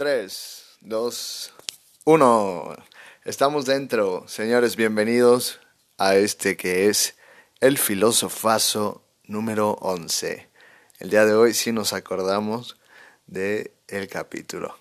3, 0.00 0.78
2, 0.80 1.52
1. 2.04 2.76
Estamos 3.26 3.66
dentro, 3.66 4.26
señores, 4.28 4.74
bienvenidos 4.74 5.60
a 5.98 6.16
este 6.16 6.56
que 6.56 6.88
es 6.88 7.16
el 7.60 7.76
filosofazo 7.76 9.04
número 9.24 9.72
11. 9.72 10.48
El 11.00 11.10
día 11.10 11.26
de 11.26 11.34
hoy 11.34 11.52
sí 11.52 11.70
nos 11.72 11.92
acordamos 11.92 12.78
de 13.26 13.74
capítulo. 14.10 14.74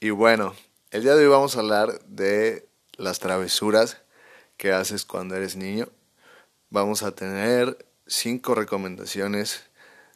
Y 0.00 0.10
bueno, 0.10 0.56
el 0.90 1.04
día 1.04 1.14
de 1.14 1.22
hoy 1.22 1.30
vamos 1.30 1.54
a 1.54 1.60
hablar 1.60 2.00
de 2.06 2.66
las 2.96 3.20
travesuras 3.20 3.98
que 4.56 4.72
haces 4.72 5.04
cuando 5.04 5.36
eres 5.36 5.54
niño. 5.54 5.88
Vamos 6.68 7.04
a 7.04 7.14
tener 7.14 7.86
cinco 8.08 8.56
recomendaciones 8.56 9.70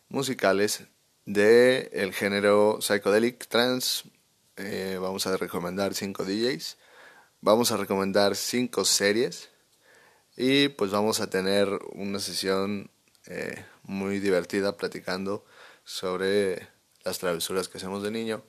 musicales 0.09 0.83
de 1.27 1.91
el 1.93 2.13
género 2.13 2.79
psychedelic 2.81 3.47
trance. 3.47 4.03
Eh, 4.57 4.97
vamos 5.01 5.27
a 5.27 5.37
recomendar 5.37 5.95
cinco 5.95 6.25
DJs. 6.25 6.79
Vamos 7.43 7.73
a 7.73 7.77
recomendar 7.77 8.37
cinco 8.37 8.85
series. 8.85 9.51
Y 10.37 10.69
pues 10.69 10.91
vamos 10.91 11.21
a 11.21 11.29
tener 11.29 11.69
una 11.93 12.19
sesión 12.19 12.91
eh, 13.27 13.65
muy 13.83 14.19
divertida 14.19 14.77
platicando 14.77 15.45
sobre 15.85 16.69
las 17.05 17.19
travesuras 17.19 17.69
que 17.69 17.79
hacemos 17.79 18.03
de 18.03 18.11
niño. 18.11 18.43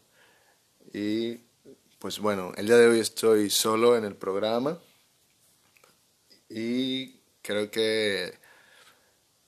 Y 0.93 1.41
pues 1.99 2.19
bueno, 2.19 2.53
el 2.55 2.67
día 2.67 2.77
de 2.77 2.87
hoy 2.87 2.99
estoy 2.99 3.49
solo 3.49 3.97
en 3.97 4.05
el 4.05 4.15
programa. 4.15 4.79
Y 6.49 7.19
creo 7.41 7.69
que 7.69 8.33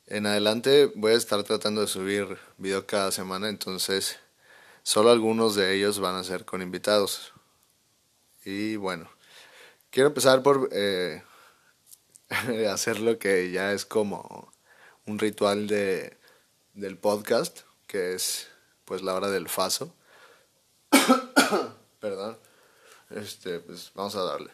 en 0.08 0.26
adelante 0.26 0.92
voy 0.96 1.14
a 1.14 1.18
estar 1.18 1.42
tratando 1.44 1.82
de 1.82 1.88
subir 1.88 2.38
video 2.58 2.86
cada 2.86 3.12
semana, 3.12 3.48
entonces 3.48 4.20
solo 4.90 5.12
algunos 5.12 5.54
de 5.54 5.76
ellos 5.76 6.00
van 6.00 6.16
a 6.16 6.24
ser 6.24 6.46
con 6.46 6.64
invitados. 6.64 7.32
Y 8.44 8.76
bueno, 8.76 9.08
quiero 9.92 10.08
empezar 10.08 10.42
por 10.42 10.68
eh, 10.72 11.22
hacer 12.72 13.00
lo 13.00 13.20
que 13.20 13.52
ya 13.52 13.72
es 13.72 13.86
como 13.86 14.52
un 15.06 15.20
ritual 15.20 15.68
de, 15.68 16.18
del 16.74 16.98
podcast, 16.98 17.60
que 17.86 18.16
es 18.16 18.48
pues 18.84 19.04
la 19.04 19.14
hora 19.14 19.30
del 19.30 19.48
faso. 19.48 19.94
Perdón. 22.00 22.40
Este, 23.12 23.60
pues 23.60 23.92
vamos 23.94 24.16
a 24.16 24.24
darle. 24.24 24.50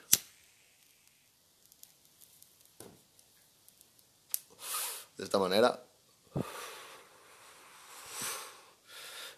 De 5.15 5.23
esta 5.23 5.39
manera 5.39 5.84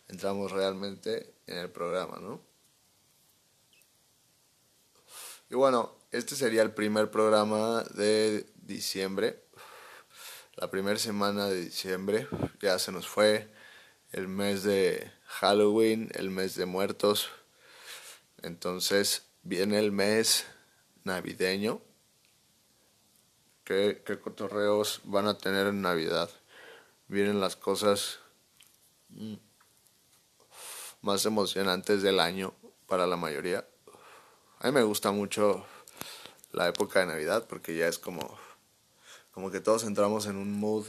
entramos 0.08 0.52
realmente 0.52 1.36
en 1.47 1.58
el 1.58 1.69
programa, 1.69 2.19
¿no? 2.19 2.41
Y 5.50 5.55
bueno, 5.55 5.95
este 6.11 6.36
sería 6.36 6.61
el 6.61 6.73
primer 6.73 7.09
programa 7.09 7.83
de 7.95 8.45
diciembre. 8.55 9.44
La 10.55 10.69
primera 10.69 11.00
semana 11.00 11.47
de 11.47 11.61
diciembre 11.61 12.28
ya 12.61 12.80
se 12.80 12.91
nos 12.91 13.08
fue 13.08 13.50
el 14.11 14.28
mes 14.28 14.63
de 14.63 15.11
Halloween, 15.25 16.09
el 16.16 16.30
mes 16.30 16.55
de 16.55 16.66
muertos. 16.66 17.30
Entonces 18.41 19.28
viene 19.44 19.80
el 19.80 19.91
mes 19.91 20.45
navideño 21.03 21.81
¿Qué, 23.67 24.02
cotorreos 24.23 25.02
van 25.03 25.28
a 25.28 25.38
tener 25.38 25.67
en 25.67 25.81
Navidad? 25.81 26.30
Vienen 27.09 27.41
las 27.41 27.58
cosas 27.58 28.19
mm, 29.09 29.33
más 31.08 31.25
emocionantes 31.25 32.02
del 32.02 32.19
año 32.19 32.53
para 32.86 33.08
la 33.08 33.16
mayoría. 33.16 33.66
A 34.59 34.67
mí 34.67 34.73
me 34.73 34.83
gusta 34.83 35.13
mucho 35.13 35.66
la 36.52 36.67
época 36.67 37.00
de 37.00 37.05
Navidad 37.05 37.47
porque 37.47 37.77
ya 37.77 37.88
es 37.88 37.97
como, 37.97 38.38
como 39.31 39.50
que 39.50 39.62
todos 39.62 39.85
entramos 39.85 40.25
en 40.25 40.35
un 40.35 40.59
mood 40.59 40.85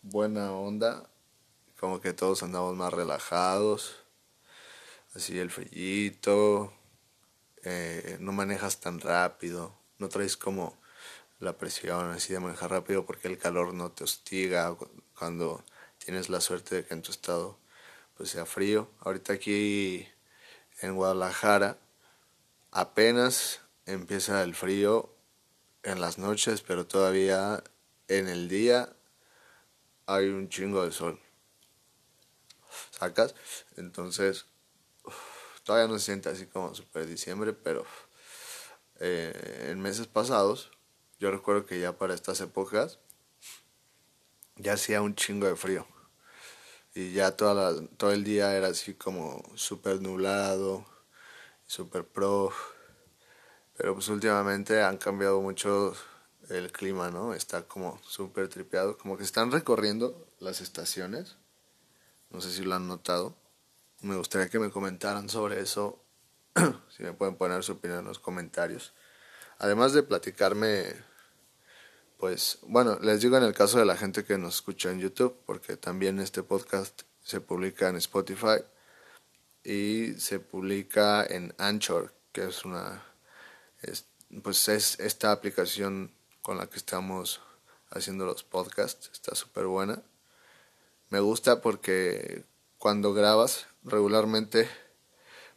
buena 0.00 0.52
onda, 0.52 1.10
como 1.78 2.00
que 2.00 2.14
todos 2.14 2.42
andamos 2.42 2.76
más 2.76 2.94
relajados, 2.94 3.96
así 5.14 5.38
el 5.38 5.50
frillito, 5.50 6.72
eh, 7.62 8.16
no 8.20 8.32
manejas 8.32 8.80
tan 8.80 9.00
rápido, 9.00 9.74
no 9.98 10.08
traes 10.08 10.38
como 10.38 10.80
la 11.40 11.58
presión 11.58 12.10
así 12.12 12.32
de 12.32 12.40
manejar 12.40 12.70
rápido 12.70 13.04
porque 13.04 13.28
el 13.28 13.36
calor 13.36 13.74
no 13.74 13.92
te 13.92 14.04
hostiga 14.04 14.74
cuando 15.18 15.62
tienes 15.98 16.30
la 16.30 16.40
suerte 16.40 16.76
de 16.76 16.86
que 16.86 16.94
en 16.94 17.02
tu 17.02 17.10
estado 17.10 17.58
pues 18.18 18.30
sea 18.30 18.44
frío. 18.44 18.90
Ahorita 19.00 19.32
aquí 19.32 20.06
en 20.82 20.96
Guadalajara 20.96 21.78
apenas 22.72 23.60
empieza 23.86 24.42
el 24.42 24.54
frío 24.54 25.14
en 25.84 26.00
las 26.00 26.18
noches, 26.18 26.60
pero 26.60 26.86
todavía 26.86 27.62
en 28.08 28.28
el 28.28 28.48
día 28.48 28.92
hay 30.06 30.28
un 30.28 30.48
chingo 30.48 30.84
de 30.84 30.90
sol. 30.90 31.20
¿Sacas? 32.90 33.34
Entonces, 33.76 34.46
todavía 35.62 35.86
no 35.86 35.98
se 35.98 36.06
siente 36.06 36.28
así 36.28 36.46
como 36.46 36.74
super 36.74 37.06
diciembre, 37.06 37.52
pero 37.52 37.86
eh, 38.98 39.68
en 39.70 39.80
meses 39.80 40.08
pasados 40.08 40.72
yo 41.20 41.30
recuerdo 41.30 41.66
que 41.66 41.80
ya 41.80 41.96
para 41.96 42.14
estas 42.14 42.40
épocas 42.40 42.98
ya 44.56 44.72
hacía 44.72 45.02
un 45.02 45.14
chingo 45.14 45.46
de 45.46 45.54
frío. 45.54 45.86
Y 46.94 47.12
ya 47.12 47.36
toda 47.36 47.54
la, 47.72 47.86
todo 47.96 48.12
el 48.12 48.24
día 48.24 48.56
era 48.56 48.68
así 48.68 48.94
como 48.94 49.42
súper 49.54 50.00
nublado, 50.00 50.84
súper 51.66 52.04
pro. 52.04 52.52
Pero 53.76 53.94
pues 53.94 54.08
últimamente 54.08 54.82
han 54.82 54.98
cambiado 54.98 55.40
mucho 55.40 55.94
el 56.48 56.72
clima, 56.72 57.10
¿no? 57.10 57.34
Está 57.34 57.62
como 57.62 58.00
súper 58.02 58.48
tripeado. 58.48 58.98
Como 58.98 59.16
que 59.16 59.24
están 59.24 59.52
recorriendo 59.52 60.26
las 60.40 60.60
estaciones. 60.60 61.36
No 62.30 62.40
sé 62.40 62.50
si 62.50 62.64
lo 62.64 62.74
han 62.74 62.88
notado. 62.88 63.36
Me 64.00 64.16
gustaría 64.16 64.48
que 64.48 64.58
me 64.58 64.70
comentaran 64.70 65.28
sobre 65.28 65.60
eso. 65.60 66.02
si 66.96 67.02
me 67.02 67.12
pueden 67.12 67.36
poner 67.36 67.62
su 67.62 67.72
opinión 67.72 68.00
en 68.00 68.06
los 68.06 68.18
comentarios. 68.18 68.92
Además 69.58 69.92
de 69.92 70.02
platicarme 70.02 70.94
pues 72.18 72.58
bueno, 72.62 72.98
les 73.00 73.20
digo 73.20 73.36
en 73.36 73.44
el 73.44 73.54
caso 73.54 73.78
de 73.78 73.86
la 73.86 73.96
gente 73.96 74.24
que 74.24 74.38
nos 74.38 74.56
escucha 74.56 74.90
en 74.90 74.98
YouTube, 74.98 75.36
porque 75.46 75.76
también 75.76 76.18
este 76.18 76.42
podcast 76.42 77.02
se 77.22 77.40
publica 77.40 77.88
en 77.88 77.96
Spotify 77.96 78.60
y 79.62 80.14
se 80.14 80.40
publica 80.40 81.24
en 81.24 81.54
Anchor, 81.58 82.12
que 82.32 82.48
es 82.48 82.64
una, 82.64 83.04
pues 84.42 84.68
es 84.68 84.98
esta 84.98 85.30
aplicación 85.30 86.12
con 86.42 86.58
la 86.58 86.66
que 86.66 86.78
estamos 86.78 87.40
haciendo 87.90 88.26
los 88.26 88.42
podcasts, 88.42 89.10
está 89.12 89.36
súper 89.36 89.66
buena. 89.66 90.02
Me 91.10 91.20
gusta 91.20 91.60
porque 91.60 92.44
cuando 92.78 93.14
grabas 93.14 93.66
regularmente 93.84 94.68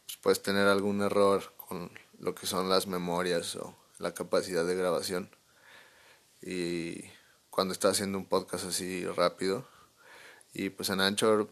pues 0.04 0.16
puedes 0.16 0.42
tener 0.42 0.68
algún 0.68 1.02
error 1.02 1.54
con 1.56 1.90
lo 2.20 2.36
que 2.36 2.46
son 2.46 2.68
las 2.68 2.86
memorias 2.86 3.56
o 3.56 3.74
la 3.98 4.14
capacidad 4.14 4.64
de 4.64 4.76
grabación 4.76 5.41
y 6.42 7.04
cuando 7.50 7.72
estás 7.72 7.92
haciendo 7.92 8.18
un 8.18 8.26
podcast 8.26 8.64
así 8.64 9.06
rápido 9.06 9.66
y 10.52 10.70
pues 10.70 10.90
en 10.90 11.00
Anchor 11.00 11.48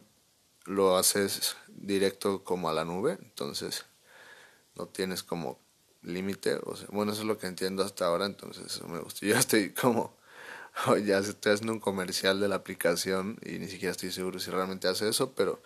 lo 0.64 0.96
haces 0.96 1.56
directo 1.68 2.42
como 2.42 2.68
a 2.68 2.72
la 2.72 2.84
nube 2.84 3.18
entonces 3.22 3.84
no 4.74 4.86
tienes 4.86 5.22
como 5.22 5.58
límite 6.02 6.54
o 6.56 6.74
bueno 6.88 7.12
eso 7.12 7.22
es 7.22 7.26
lo 7.26 7.38
que 7.38 7.46
entiendo 7.46 7.84
hasta 7.84 8.06
ahora 8.06 8.26
entonces 8.26 8.66
eso 8.66 8.88
me 8.88 8.98
gusta. 8.98 9.26
Yo 9.26 9.36
estoy 9.36 9.70
como 9.70 10.16
ya 11.04 11.18
estoy 11.18 11.52
haciendo 11.52 11.72
un 11.72 11.80
comercial 11.80 12.40
de 12.40 12.48
la 12.48 12.56
aplicación 12.56 13.38
y 13.44 13.58
ni 13.58 13.68
siquiera 13.68 13.92
estoy 13.92 14.10
seguro 14.10 14.40
si 14.40 14.50
realmente 14.50 14.88
hace 14.88 15.08
eso 15.08 15.32
pero 15.34 15.62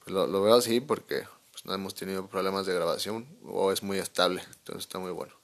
pues 0.00 0.12
lo, 0.12 0.26
lo 0.26 0.42
veo 0.42 0.54
así 0.54 0.80
porque 0.80 1.26
pues, 1.52 1.64
no 1.64 1.74
hemos 1.74 1.94
tenido 1.94 2.26
problemas 2.26 2.66
de 2.66 2.74
grabación 2.74 3.26
o 3.44 3.72
es 3.72 3.82
muy 3.82 3.98
estable 3.98 4.42
entonces 4.42 4.84
está 4.84 4.98
muy 4.98 5.12
bueno. 5.12 5.34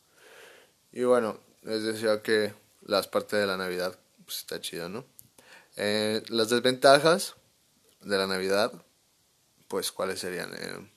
Y 0.92 1.04
bueno 1.04 1.38
les 1.62 1.82
decía 1.82 2.22
que 2.22 2.52
las 2.84 3.08
partes 3.08 3.40
de 3.40 3.46
la 3.46 3.56
Navidad, 3.56 3.98
pues 4.24 4.38
está 4.38 4.60
chido, 4.60 4.88
¿no? 4.88 5.04
Eh, 5.76 6.22
las 6.28 6.50
desventajas 6.50 7.34
de 8.00 8.16
la 8.16 8.26
Navidad, 8.26 8.72
pues 9.68 9.90
cuáles 9.90 10.20
serían. 10.20 10.52
Eh, 10.54 10.90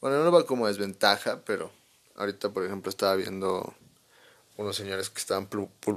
bueno, 0.00 0.22
no 0.24 0.32
va 0.32 0.46
como 0.46 0.66
desventaja, 0.66 1.42
pero 1.44 1.70
ahorita, 2.16 2.50
por 2.50 2.64
ejemplo, 2.64 2.90
estaba 2.90 3.14
viendo 3.14 3.74
unos 4.56 4.76
señores 4.76 5.10
que 5.10 5.20
estaban, 5.20 5.48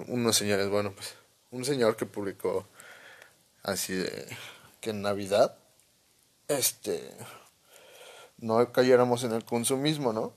unos 0.07 0.36
señores, 0.36 0.69
bueno, 0.69 0.94
pues 0.94 1.15
un 1.51 1.65
señor 1.65 1.95
que 1.95 2.06
publicó 2.06 2.68
así 3.63 3.94
de 3.94 4.27
que 4.81 4.92
en 4.92 5.01
Navidad, 5.01 5.57
este, 6.48 7.13
no 8.38 8.71
cayéramos 8.71 9.24
en 9.24 9.33
el 9.33 9.44
consumismo, 9.44 10.13
¿no? 10.13 10.33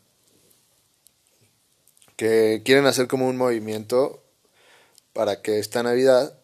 Que 2.17 2.63
quieren 2.65 2.87
hacer 2.87 3.09
como 3.09 3.29
un 3.29 3.37
movimiento 3.37 4.23
para 5.13 5.43
que 5.43 5.59
esta 5.59 5.83
Navidad 5.83 6.39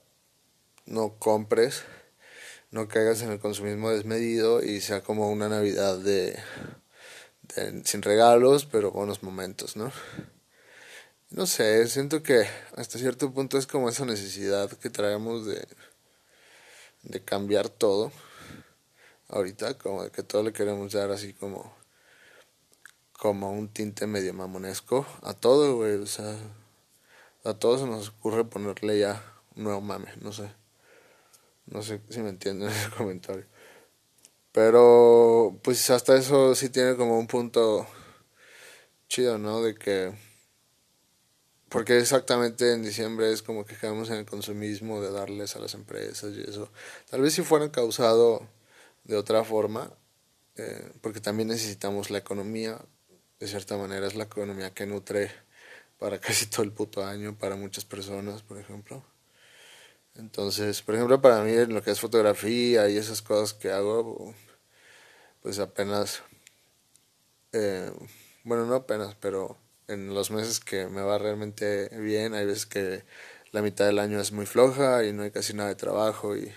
no 0.87 1.19
compres, 1.19 1.83
no 2.71 2.89
caigas 2.89 3.23
en 3.23 3.31
el 3.31 3.39
consumismo 3.39 3.91
desmedido 3.91 4.63
y 4.63 4.81
sea 4.81 5.03
como 5.03 5.31
una 5.31 5.49
Navidad 5.49 5.99
de, 5.99 6.39
sin 7.85 8.03
regalos, 8.03 8.67
pero 8.67 8.91
buenos 8.91 9.23
momentos, 9.23 9.77
¿no? 9.77 9.93
No 11.31 11.47
sé, 11.47 11.87
siento 11.89 12.23
que 12.23 12.47
hasta 12.77 12.99
cierto 12.99 13.33
punto 13.33 13.59
es 13.59 13.67
como 13.67 13.89
esa 13.89 14.05
necesidad 14.05 14.71
que 14.71 14.91
traemos 14.91 15.45
de, 15.47 15.67
de 17.03 17.25
cambiar 17.25 17.69
todo. 17.69 18.13
Ahorita, 19.29 19.77
como 19.77 20.05
de 20.05 20.11
que 20.11 20.23
todo 20.23 20.45
le 20.45 20.53
queremos 20.53 20.93
dar 20.93 21.11
así 21.11 21.33
como, 21.33 21.75
como 23.13 23.51
un 23.51 23.69
tinte 23.69 24.07
medio 24.07 24.33
mamonesco 24.35 25.05
a 25.23 25.35
todo, 25.35 25.77
güey. 25.77 25.95
O 25.95 26.07
sea, 26.07 26.37
a 27.47 27.55
todos 27.55 27.81
se 27.81 27.87
nos 27.87 28.09
ocurre 28.09 28.45
ponerle 28.45 28.99
ya 28.99 29.23
un 29.55 29.65
nuevo 29.65 29.81
mame, 29.81 30.13
no 30.21 30.33
sé. 30.33 30.51
No 31.67 31.83
sé 31.83 32.01
si 32.11 32.21
me 32.21 32.31
entienden 32.31 32.69
ese 32.71 32.91
comentario. 32.91 33.47
Pero 34.53 35.59
pues 35.63 35.91
hasta 35.91 36.17
eso 36.17 36.55
sí 36.55 36.71
tiene 36.71 36.97
como 36.97 37.19
un 37.19 37.27
punto 37.27 37.87
chido, 39.09 39.39
¿no? 39.39 39.63
De 39.63 39.75
que... 39.75 40.13
Porque 41.69 41.99
exactamente 41.99 42.73
en 42.73 42.83
diciembre 42.83 43.33
es 43.33 43.43
como 43.43 43.67
que 43.67 43.77
quedamos 43.77 44.09
en 44.11 44.17
el 44.17 44.27
consumismo 44.27 45.03
de 45.03 45.11
darles 45.11 45.57
a 45.57 45.59
las 45.59 45.75
empresas 45.75 46.33
y 46.35 46.49
eso. 46.49 46.71
Tal 47.11 47.21
vez 47.21 47.35
si 47.35 47.43
fueran 47.43 47.71
causado 47.71 48.49
de 49.05 49.17
otra 49.17 49.45
forma, 49.45 49.93
eh, 50.57 50.93
porque 51.01 51.21
también 51.21 51.49
necesitamos 51.49 52.11
la 52.11 52.19
economía, 52.19 52.81
de 53.41 53.49
cierta 53.49 53.77
manera 53.77 54.07
es 54.07 54.15
la 54.15 54.25
economía 54.25 54.73
que 54.73 54.87
nutre 54.87 55.31
para 55.99 56.19
casi 56.21 56.47
todo 56.47 56.63
el 56.63 56.73
puto 56.73 57.05
año, 57.05 57.37
para 57.39 57.57
muchas 57.57 57.85
personas, 57.85 58.43
por 58.43 58.59
ejemplo. 58.59 59.05
Entonces, 60.15 60.83
por 60.83 60.95
ejemplo, 60.95 61.21
para 61.21 61.43
mí 61.45 61.53
en 61.53 61.75
lo 61.75 61.83
que 61.83 61.91
es 61.91 62.01
fotografía 62.01 62.89
y 62.89 62.97
esas 62.97 63.23
cosas 63.23 63.53
que 63.55 63.71
hago, 63.71 64.35
pues 65.43 65.59
apenas, 65.59 66.23
eh, 67.53 67.91
bueno, 68.45 68.67
no 68.67 68.75
apenas, 68.77 69.15
pero 69.21 69.59
en 69.89 70.15
los 70.15 70.31
meses 70.31 70.61
que 70.61 70.87
me 70.89 71.03
va 71.03 71.19
realmente 71.19 71.89
bien, 72.01 72.35
hay 72.35 72.47
veces 72.47 72.67
que 72.67 73.05
la 73.53 73.63
mitad 73.63 73.87
del 73.87 73.99
año 73.99 74.21
es 74.21 74.33
muy 74.33 74.47
floja 74.47 75.05
y 75.05 75.13
no 75.13 75.23
hay 75.23 75.31
casi 75.31 75.55
nada 75.55 75.69
de 75.69 75.77
trabajo 75.77 76.37
y 76.37 76.51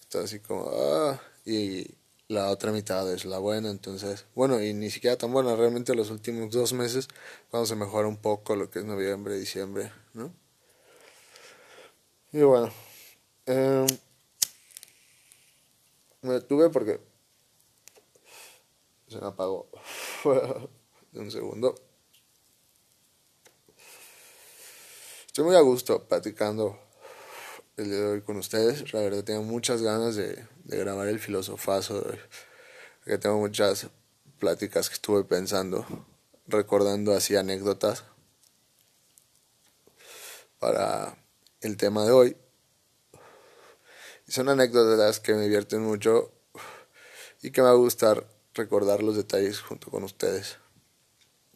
está 0.00 0.20
así 0.20 0.40
como, 0.40 0.70
ah, 0.72 1.20
y 1.44 1.99
la 2.30 2.48
otra 2.48 2.70
mitad 2.70 3.12
es 3.12 3.24
la 3.24 3.38
buena, 3.38 3.70
entonces, 3.70 4.24
bueno, 4.36 4.62
y 4.62 4.72
ni 4.72 4.88
siquiera 4.88 5.16
tan 5.18 5.32
buena, 5.32 5.56
realmente 5.56 5.96
los 5.96 6.10
últimos 6.10 6.52
dos 6.52 6.72
meses, 6.72 7.08
cuando 7.50 7.66
se 7.66 7.74
mejora 7.74 8.06
un 8.06 8.18
poco 8.18 8.54
lo 8.54 8.70
que 8.70 8.78
es 8.78 8.84
noviembre, 8.84 9.36
diciembre, 9.36 9.90
¿no? 10.14 10.32
Y 12.30 12.42
bueno, 12.42 12.70
eh, 13.46 13.84
me 16.22 16.34
detuve 16.34 16.70
porque 16.70 17.00
se 19.08 19.18
me 19.18 19.26
apagó. 19.26 19.68
un 21.14 21.30
segundo. 21.32 21.74
Estoy 25.26 25.44
muy 25.46 25.56
a 25.56 25.60
gusto 25.62 26.06
platicando 26.06 26.78
el 27.76 27.86
día 27.86 27.98
de 27.98 28.06
hoy 28.06 28.22
con 28.22 28.36
ustedes. 28.36 28.92
La 28.92 29.00
verdad 29.00 29.24
tengo 29.24 29.42
muchas 29.42 29.82
ganas 29.82 30.14
de, 30.14 30.46
de 30.70 30.78
grabar 30.78 31.08
el 31.08 31.18
filosofazo. 31.18 32.06
Que 33.04 33.18
tengo 33.18 33.38
muchas 33.38 33.88
pláticas 34.38 34.88
que 34.88 34.94
estuve 34.94 35.24
pensando, 35.24 35.84
recordando 36.46 37.12
así 37.12 37.34
anécdotas 37.34 38.04
para 40.60 41.16
el 41.60 41.76
tema 41.76 42.04
de 42.04 42.12
hoy. 42.12 42.36
son 44.28 44.48
anécdotas 44.48 45.18
que 45.18 45.34
me 45.34 45.42
divierten 45.42 45.82
mucho 45.82 46.30
y 47.42 47.50
que 47.50 47.62
me 47.62 47.66
va 47.66 47.72
a 47.72 47.76
gustar 47.76 48.28
recordar 48.54 49.02
los 49.02 49.16
detalles 49.16 49.60
junto 49.60 49.90
con 49.90 50.04
ustedes. 50.04 50.58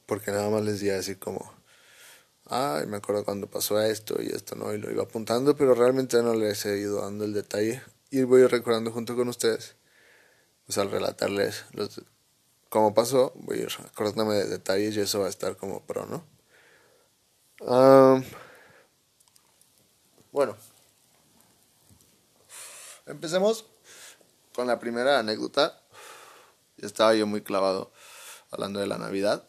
Porque 0.06 0.32
nada 0.32 0.50
más 0.50 0.62
les 0.62 0.81
di 0.81 0.90
así 0.90 1.14
como, 1.14 1.55
ay, 2.46 2.87
me 2.87 2.96
acuerdo 2.96 3.25
cuando 3.25 3.49
pasó 3.49 3.81
esto 3.81 4.20
y 4.20 4.26
esto, 4.26 4.56
¿no? 4.56 4.75
Y 4.75 4.78
lo 4.78 4.90
iba 4.90 5.05
apuntando, 5.05 5.56
pero 5.56 5.75
realmente 5.75 6.20
no 6.22 6.34
les 6.34 6.66
he 6.66 6.78
ido 6.78 7.02
dando 7.02 7.25
el 7.25 7.32
detalle. 7.32 7.81
Y 8.14 8.22
voy 8.22 8.46
recordando 8.46 8.93
junto 8.93 9.16
con 9.16 9.28
ustedes. 9.28 9.75
Pues 10.66 10.78
al 10.78 10.88
relatarles 10.88 11.64
los, 11.72 12.00
cómo 12.69 12.94
pasó, 12.94 13.32
voy 13.34 13.58
a 13.58 13.62
ir 13.62 13.69
acordándome 13.84 14.37
de 14.37 14.46
detalles 14.46 14.94
y 14.94 15.00
eso 15.00 15.19
va 15.19 15.26
a 15.26 15.31
estar 15.31 15.56
como 15.56 15.84
pro, 15.84 16.06
¿no? 16.06 16.25
bueno. 20.31 20.56
Empecemos 23.06 23.66
con 24.55 24.69
la 24.69 24.78
primera 24.78 25.19
anécdota 25.19 25.82
estaba 26.76 27.16
yo 27.16 27.26
muy 27.26 27.43
clavado 27.43 27.90
hablando 28.52 28.78
de 28.78 28.87
la 28.87 28.96
Navidad. 28.96 29.44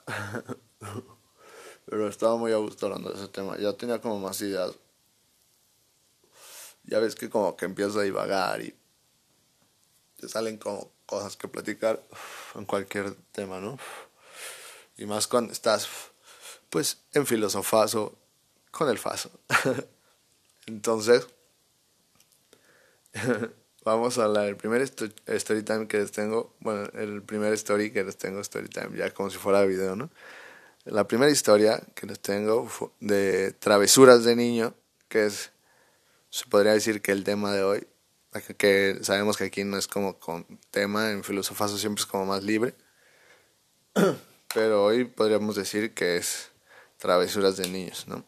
Pero 1.85 2.07
estaba 2.07 2.35
muy 2.35 2.51
a 2.51 2.57
gusto 2.57 2.88
hablando 2.88 3.12
de 3.12 3.19
ese 3.19 3.27
tema. 3.27 3.59
Ya 3.59 3.73
tenía 3.73 4.01
como 4.01 4.19
más 4.19 4.41
ideas. 4.41 4.71
Ya 6.87 6.99
ves 6.99 7.15
que 7.15 7.29
como 7.29 7.55
que 7.55 7.65
empiezo 7.65 7.99
a 7.99 8.03
divagar 8.03 8.61
y 8.61 8.75
te 10.19 10.29
salen 10.29 10.57
como 10.57 10.91
cosas 11.05 11.35
que 11.37 11.47
platicar 11.47 12.03
en 12.55 12.65
cualquier 12.65 13.15
tema, 13.31 13.59
¿no? 13.59 13.77
Y 14.97 15.05
más 15.05 15.27
cuando 15.27 15.51
estás, 15.51 15.87
pues, 16.69 16.99
en 17.13 17.25
filosofazo 17.25 18.17
con 18.71 18.89
el 18.89 18.97
faso. 18.97 19.29
Entonces, 20.67 21.27
vamos 23.85 24.17
a 24.17 24.25
hablar. 24.25 24.47
El 24.47 24.57
primer 24.57 24.81
story 24.81 25.63
time 25.63 25.88
que 25.88 25.97
les 25.97 26.11
tengo, 26.11 26.55
bueno, 26.59 26.89
el 26.93 27.21
primer 27.21 27.53
story 27.53 27.91
que 27.91 28.03
les 28.03 28.17
tengo, 28.17 28.41
story 28.41 28.67
time, 28.67 28.97
ya 28.97 29.13
como 29.13 29.29
si 29.29 29.38
fuera 29.38 29.63
video, 29.65 29.95
¿no? 29.95 30.09
La 30.85 31.07
primera 31.07 31.31
historia 31.31 31.81
que 31.95 32.05
les 32.05 32.19
tengo 32.19 32.69
de 32.99 33.53
travesuras 33.53 34.23
de 34.23 34.35
niño, 34.35 34.75
que 35.07 35.25
es, 35.25 35.51
se 36.35 36.45
podría 36.47 36.73
decir 36.73 37.01
que 37.01 37.13
el 37.13 37.23
tema 37.23 37.53
de 37.53 37.63
hoy, 37.63 37.87
que 38.57 38.99
sabemos 39.03 39.37
que 39.37 39.45
aquí 39.45 39.63
no 39.63 39.77
es 39.77 39.87
como 39.87 40.19
con 40.19 40.45
tema, 40.69 41.11
en 41.11 41.23
filosofazo 41.23 41.77
siempre 41.77 42.01
es 42.01 42.05
como 42.05 42.25
más 42.25 42.43
libre, 42.43 42.75
pero 44.53 44.83
hoy 44.83 45.05
podríamos 45.05 45.55
decir 45.55 45.93
que 45.93 46.17
es 46.17 46.49
travesuras 46.97 47.55
de 47.55 47.69
niños, 47.69 48.09
¿no? 48.09 48.25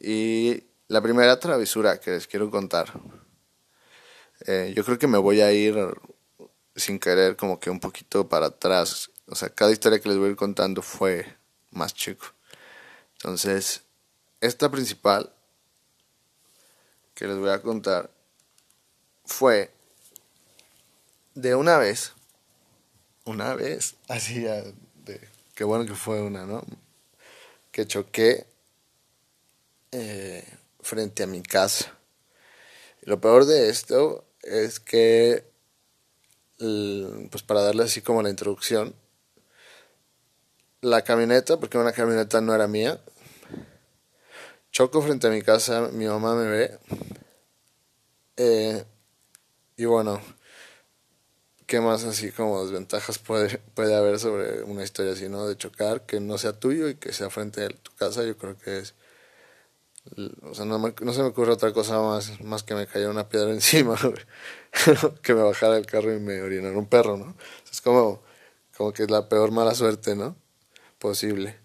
Y 0.00 0.62
la 0.86 1.02
primera 1.02 1.40
travesura 1.40 1.98
que 1.98 2.12
les 2.12 2.28
quiero 2.28 2.52
contar 2.52 2.92
eh, 4.46 4.72
yo 4.76 4.84
creo 4.84 4.96
que 4.96 5.08
me 5.08 5.18
voy 5.18 5.40
a 5.40 5.52
ir 5.52 5.76
sin 6.76 7.00
querer 7.00 7.34
como 7.34 7.58
que 7.58 7.70
un 7.70 7.80
poquito 7.80 8.28
para 8.28 8.46
atrás. 8.46 9.10
O 9.26 9.34
sea, 9.34 9.48
cada 9.48 9.72
historia 9.72 9.98
que 9.98 10.08
les 10.08 10.18
voy 10.18 10.28
a 10.28 10.30
ir 10.30 10.36
contando 10.36 10.80
fue 10.80 11.26
más 11.72 11.92
chico. 11.92 12.26
Entonces, 13.14 13.82
esta 14.40 14.70
principal 14.70 15.34
que 17.18 17.26
les 17.26 17.36
voy 17.36 17.50
a 17.50 17.60
contar 17.60 18.10
fue 19.24 19.72
de 21.34 21.56
una 21.56 21.76
vez, 21.76 22.12
una 23.24 23.56
vez, 23.56 23.96
así 24.08 24.42
ya, 24.42 24.62
qué 25.56 25.64
bueno 25.64 25.84
que 25.84 25.96
fue 25.96 26.22
una, 26.22 26.46
¿no? 26.46 26.62
Que 27.72 27.88
choqué 27.88 28.46
eh, 29.90 30.44
frente 30.80 31.24
a 31.24 31.26
mi 31.26 31.42
casa. 31.42 31.92
Lo 33.02 33.20
peor 33.20 33.46
de 33.46 33.68
esto 33.68 34.24
es 34.42 34.78
que, 34.78 35.44
pues 36.56 37.42
para 37.42 37.62
darle 37.62 37.82
así 37.82 38.00
como 38.00 38.22
la 38.22 38.30
introducción, 38.30 38.94
la 40.82 41.02
camioneta, 41.02 41.58
porque 41.58 41.78
una 41.78 41.92
camioneta 41.92 42.40
no 42.40 42.54
era 42.54 42.68
mía, 42.68 43.00
choco 44.70 45.02
frente 45.02 45.26
a 45.26 45.30
mi 45.30 45.42
casa, 45.42 45.88
mi 45.92 46.06
mamá 46.06 46.36
me 46.36 46.46
ve, 46.46 46.78
eh, 48.38 48.84
y 49.76 49.84
bueno, 49.84 50.20
¿qué 51.66 51.80
más 51.80 52.04
así 52.04 52.32
como 52.32 52.64
desventajas 52.64 53.18
puede, 53.18 53.58
puede 53.74 53.94
haber 53.94 54.18
sobre 54.18 54.62
una 54.62 54.82
historia 54.84 55.12
así, 55.12 55.28
no? 55.28 55.46
De 55.46 55.56
chocar, 55.56 56.06
que 56.06 56.20
no 56.20 56.38
sea 56.38 56.54
tuyo 56.58 56.88
y 56.88 56.94
que 56.94 57.12
sea 57.12 57.28
frente 57.30 57.64
a 57.64 57.68
tu 57.68 57.92
casa, 57.94 58.24
yo 58.24 58.38
creo 58.38 58.56
que 58.56 58.78
es 58.78 58.94
o 60.42 60.54
sea, 60.54 60.64
no, 60.64 60.78
no 60.78 61.12
se 61.12 61.22
me 61.22 61.28
ocurre 61.28 61.52
otra 61.52 61.72
cosa 61.72 62.00
más, 62.00 62.40
más 62.40 62.62
que 62.62 62.74
me 62.74 62.86
cayera 62.86 63.10
una 63.10 63.28
piedra 63.28 63.50
encima, 63.52 63.96
que 65.22 65.34
me 65.34 65.42
bajara 65.42 65.76
el 65.76 65.86
carro 65.86 66.14
y 66.14 66.20
me 66.20 66.40
orinara 66.40 66.76
un 66.76 66.86
perro, 66.86 67.16
¿no? 67.16 67.34
Es 67.70 67.80
como, 67.80 68.22
como 68.76 68.92
que 68.92 69.04
es 69.04 69.10
la 69.10 69.28
peor 69.28 69.50
mala 69.50 69.74
suerte, 69.74 70.16
¿no? 70.16 70.36
Posible. 70.98 71.58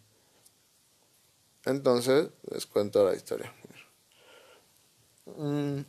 Entonces, 1.65 2.29
les 2.51 2.65
cuento 2.65 3.07
la 3.07 3.15
historia. 3.15 3.53
Mm, 5.25 5.79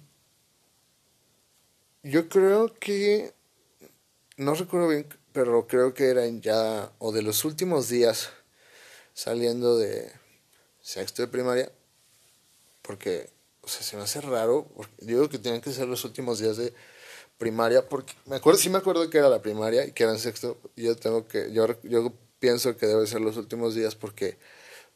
yo 2.05 2.29
creo 2.29 2.73
que, 2.75 3.35
no 4.37 4.55
recuerdo 4.55 4.89
bien, 4.89 5.09
pero 5.33 5.67
creo 5.67 5.95
que 5.95 6.09
eran 6.09 6.41
ya, 6.41 6.93
o 6.99 7.11
de 7.11 7.23
los 7.23 7.45
últimos 7.45 7.89
días 7.89 8.31
saliendo 9.15 9.77
de 9.77 10.13
sexto 10.81 11.23
de 11.23 11.29
primaria, 11.29 11.73
porque, 12.83 13.31
o 13.63 13.69
sea, 13.69 13.83
se 13.83 13.97
me 13.97 14.03
hace 14.03 14.21
raro, 14.21 14.69
yo 15.01 15.07
digo 15.07 15.29
que 15.29 15.39
tienen 15.39 15.61
que 15.61 15.73
ser 15.73 15.89
los 15.89 16.05
últimos 16.05 16.39
días 16.39 16.57
de 16.57 16.73
primaria, 17.39 17.89
porque 17.89 18.15
me 18.27 18.37
acuerdo, 18.37 18.61
sí 18.61 18.69
me 18.69 18.79
acuerdo 18.79 19.11
que 19.11 19.19
era 19.19 19.29
la 19.29 19.43
primaria 19.43 19.85
y 19.87 19.93
que 19.93 20.05
era 20.05 20.13
en 20.13 20.19
sexto, 20.19 20.59
yo 20.77 20.95
tengo 20.97 21.27
que, 21.27 21.53
yo, 21.53 21.67
yo 21.83 22.13
pienso 22.39 22.77
que 22.77 22.87
debe 22.87 23.07
ser 23.07 23.23
los 23.23 23.37
últimos 23.39 23.75
días 23.75 23.95
porque 23.95 24.39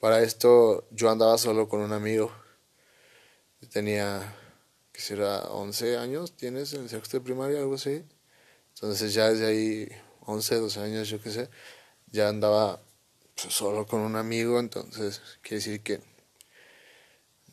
para 0.00 0.22
esto 0.22 0.86
yo 0.90 1.10
andaba 1.10 1.38
solo 1.38 1.68
con 1.68 1.80
un 1.80 1.92
amigo. 1.92 2.30
Tenía, 3.72 4.36
que 4.98 5.04
será 5.04 5.42
11 5.52 5.96
años, 5.96 6.36
tienes 6.36 6.72
en 6.72 6.88
sexto 6.88 7.18
de 7.18 7.20
primaria, 7.20 7.60
algo 7.60 7.76
así. 7.76 8.04
Entonces 8.74 9.14
ya 9.14 9.28
desde 9.30 9.46
ahí, 9.46 9.88
11, 10.26 10.56
12 10.56 10.80
años, 10.80 11.08
yo 11.08 11.22
qué 11.22 11.30
sé, 11.30 11.48
ya 12.10 12.28
andaba 12.28 12.82
pues, 13.40 13.54
solo 13.54 13.86
con 13.86 14.00
un 14.00 14.16
amigo, 14.16 14.58
entonces 14.58 15.22
quiere 15.40 15.58
decir 15.58 15.82
que 15.84 16.00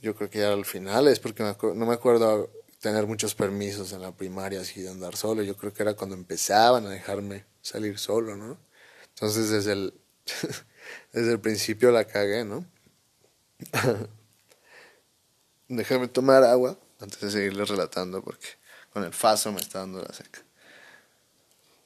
yo 0.02 0.16
creo 0.16 0.28
que 0.32 0.40
ya 0.40 0.54
al 0.54 0.66
final 0.66 1.08
es 1.08 1.20
porque 1.20 1.44
no 1.44 1.86
me 1.86 1.94
acuerdo 1.94 2.50
tener 2.80 3.06
muchos 3.06 3.36
permisos 3.36 3.92
en 3.92 4.02
la 4.02 4.12
primaria 4.12 4.62
así 4.62 4.82
de 4.82 4.90
andar 4.90 5.16
solo, 5.16 5.44
yo 5.44 5.56
creo 5.56 5.72
que 5.72 5.84
era 5.84 5.94
cuando 5.94 6.16
empezaban 6.16 6.88
a 6.88 6.90
dejarme 6.90 7.46
salir 7.62 8.00
solo, 8.00 8.36
¿no? 8.36 8.58
Entonces 9.10 9.52
desde 9.52 9.74
el, 9.74 9.94
desde 11.14 11.34
el 11.34 11.40
principio 11.40 11.92
la 11.92 12.06
cagué, 12.06 12.44
¿no? 12.44 12.66
Déjame 15.68 16.08
tomar 16.08 16.44
agua 16.44 16.80
antes 17.00 17.20
de 17.20 17.32
seguirles 17.32 17.70
relatando 17.70 18.22
porque 18.24 18.48
con 18.92 19.04
el 19.04 19.14
faso 19.14 19.52
me 19.52 19.60
está 19.60 19.80
dando 19.80 20.02
la 20.02 20.14
seca. 20.14 20.42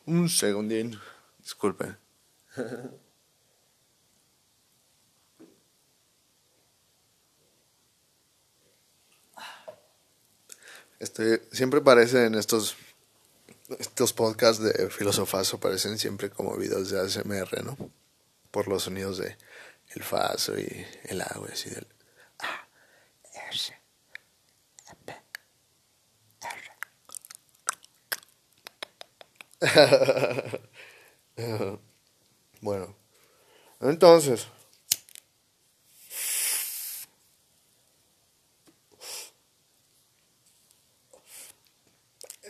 Un 0.06 0.30
segundín, 0.30 1.00
disculpen. 1.40 1.98
Estoy, 11.00 11.42
siempre 11.52 11.80
parecen 11.80 12.36
estos, 12.36 12.76
estos 13.80 14.12
podcasts 14.12 14.62
de 14.62 14.90
filosofazo, 14.90 15.58
parecen 15.58 15.98
siempre 15.98 16.30
como 16.30 16.58
videos 16.58 16.90
de 16.90 17.00
ASMR, 17.00 17.64
¿no? 17.64 17.78
Por 18.52 18.68
los 18.68 18.84
sonidos 18.84 19.18
de 19.18 19.38
el 19.96 20.04
faso 20.04 20.60
y 20.60 20.86
el 21.06 21.22
agua, 21.22 21.48
así 21.52 21.70
del 21.70 21.88
bueno, 32.62 32.96
entonces, 33.82 34.48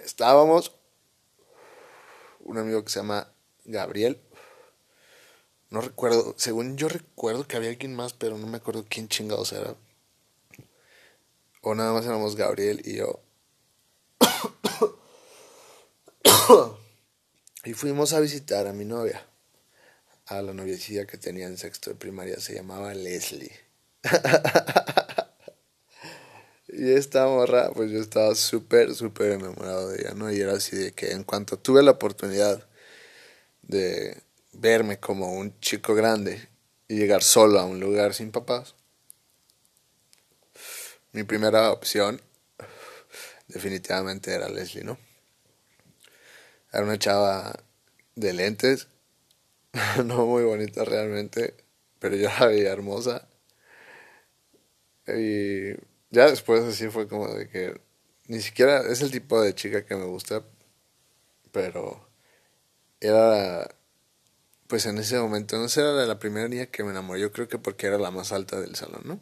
estábamos, 0.05 0.71
un 2.41 2.57
amigo 2.59 2.83
que 2.83 2.91
se 2.91 2.99
llama 2.99 3.31
Gabriel, 3.65 4.21
no 5.71 5.81
recuerdo, 5.81 6.35
según 6.37 6.77
yo 6.77 6.89
recuerdo 6.89 7.47
que 7.47 7.57
había 7.57 7.69
alguien 7.69 7.95
más, 7.95 8.13
pero 8.13 8.37
no 8.37 8.45
me 8.47 8.57
acuerdo 8.57 8.85
quién 8.87 9.07
chingados 9.07 9.51
era. 9.53 9.75
O 11.61 11.75
nada 11.75 11.93
más 11.93 12.05
éramos 12.05 12.35
Gabriel 12.35 12.81
y 12.85 12.97
yo. 12.97 13.19
y 17.65 17.73
fuimos 17.73 18.13
a 18.13 18.19
visitar 18.19 18.67
a 18.67 18.73
mi 18.73 18.85
novia, 18.85 19.25
a 20.27 20.41
la 20.41 20.53
noviecilla 20.53 21.05
que 21.05 21.17
tenía 21.17 21.47
en 21.47 21.57
sexto 21.57 21.89
de 21.89 21.95
primaria, 21.95 22.39
se 22.39 22.55
llamaba 22.55 22.93
Leslie. 22.93 23.51
Y 26.71 26.91
esta 26.91 27.25
morra, 27.25 27.71
pues 27.73 27.91
yo 27.91 27.99
estaba 27.99 28.35
súper, 28.35 28.93
súper 28.93 29.31
enamorado 29.31 29.89
de 29.89 30.01
ella, 30.01 30.13
¿no? 30.13 30.31
Y 30.31 30.39
era 30.39 30.53
así 30.53 30.77
de 30.77 30.93
que 30.93 31.11
en 31.11 31.23
cuanto 31.23 31.57
tuve 31.57 31.81
la 31.81 31.91
oportunidad 31.91 32.65
de 33.63 34.21
verme 34.53 34.99
como 34.99 35.33
un 35.33 35.59
chico 35.59 35.95
grande 35.95 36.47
y 36.87 36.95
llegar 36.95 37.23
solo 37.23 37.59
a 37.59 37.65
un 37.65 37.79
lugar 37.79 38.13
sin 38.13 38.31
papás, 38.31 38.75
mi 41.11 41.23
primera 41.23 41.71
opción 41.71 42.21
definitivamente 43.47 44.33
era 44.33 44.47
Leslie, 44.47 44.83
¿no? 44.83 44.97
Era 46.71 46.83
una 46.83 46.97
chava 46.97 47.53
de 48.15 48.33
lentes, 48.33 48.87
no 50.05 50.25
muy 50.27 50.43
bonita 50.43 50.85
realmente, 50.85 51.55
pero 51.99 52.15
yo 52.15 52.29
la 52.39 52.47
veía 52.47 52.71
hermosa. 52.71 53.27
Y 55.07 55.73
ya 56.11 56.29
después 56.29 56.63
así 56.63 56.89
fue 56.89 57.07
como 57.07 57.27
de 57.33 57.49
que 57.49 57.81
ni 58.27 58.41
siquiera 58.41 58.81
es 58.81 59.01
el 59.01 59.11
tipo 59.11 59.41
de 59.41 59.55
chica 59.55 59.85
que 59.85 59.95
me 59.95 60.05
gusta, 60.05 60.43
pero 61.51 62.07
era 63.01 63.69
pues 64.67 64.85
en 64.85 64.97
ese 64.99 65.19
momento, 65.19 65.57
no 65.57 65.69
sé, 65.69 65.81
era 65.81 66.05
la 66.05 66.19
primera 66.19 66.47
niña 66.47 66.67
que 66.67 66.83
me 66.83 66.91
enamoró, 66.91 67.19
yo 67.19 67.31
creo 67.33 67.47
que 67.47 67.57
porque 67.59 67.87
era 67.87 67.97
la 67.97 68.11
más 68.11 68.31
alta 68.31 68.59
del 68.61 68.75
salón, 68.75 69.01
¿no? 69.05 69.19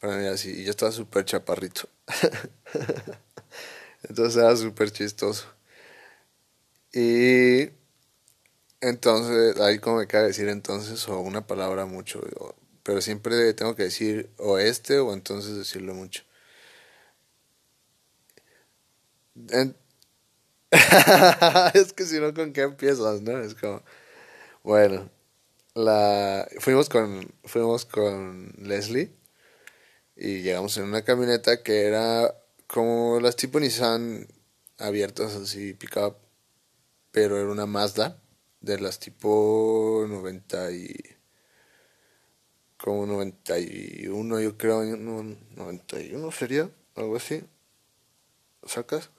Para 0.00 0.16
mí 0.18 0.26
así, 0.26 0.50
y 0.62 0.64
yo 0.64 0.70
estaba 0.70 0.92
súper 0.92 1.24
chaparrito. 1.26 1.88
entonces 4.08 4.36
era 4.42 4.56
súper 4.56 4.90
chistoso. 4.90 5.46
Y 6.94 7.70
entonces, 8.80 9.58
ahí 9.60 9.78
como 9.80 9.98
me 9.98 10.06
cabe 10.06 10.28
decir 10.28 10.48
entonces, 10.48 11.08
o 11.08 11.20
una 11.20 11.46
palabra 11.46 11.86
mucho, 11.86 12.20
pero 12.84 13.00
siempre 13.00 13.52
tengo 13.54 13.74
que 13.76 13.84
decir 13.84 14.30
o 14.38 14.58
este 14.58 14.98
o 15.00 15.12
entonces 15.12 15.56
decirlo 15.56 15.94
mucho. 15.94 16.22
es 21.74 21.92
que 21.92 22.04
si 22.04 22.20
no, 22.20 22.32
¿con 22.34 22.52
qué 22.52 22.62
empiezas, 22.62 23.22
no? 23.22 23.38
Es 23.40 23.54
como, 23.54 23.82
bueno, 24.62 25.10
la 25.74 26.48
fuimos 26.60 26.88
con 26.88 27.32
fuimos 27.44 27.84
con 27.86 28.54
Leslie 28.58 29.12
y 30.16 30.42
llegamos 30.42 30.76
en 30.78 30.84
una 30.84 31.02
camioneta 31.02 31.62
que 31.62 31.86
era 31.86 32.34
como 32.68 33.20
las 33.20 33.36
tipo 33.36 33.60
Nissan 33.60 34.28
abiertas 34.78 35.34
así 35.34 35.74
pick 35.74 35.96
pero 37.14 37.38
era 37.38 37.48
una 37.48 37.64
Mazda 37.64 38.20
de 38.60 38.80
las 38.80 38.98
tipo 38.98 40.04
90 40.08 40.72
y 40.72 40.92
como 42.76 43.06
91, 43.06 44.40
yo 44.40 44.58
creo, 44.58 44.82
91 44.84 46.32
sería, 46.32 46.68
algo 46.96 47.16
así. 47.16 47.44
Sacas. 48.64 49.10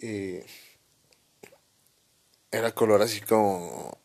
Y 0.00 0.40
era 2.50 2.74
color 2.74 3.00
así 3.02 3.20
como, 3.20 3.96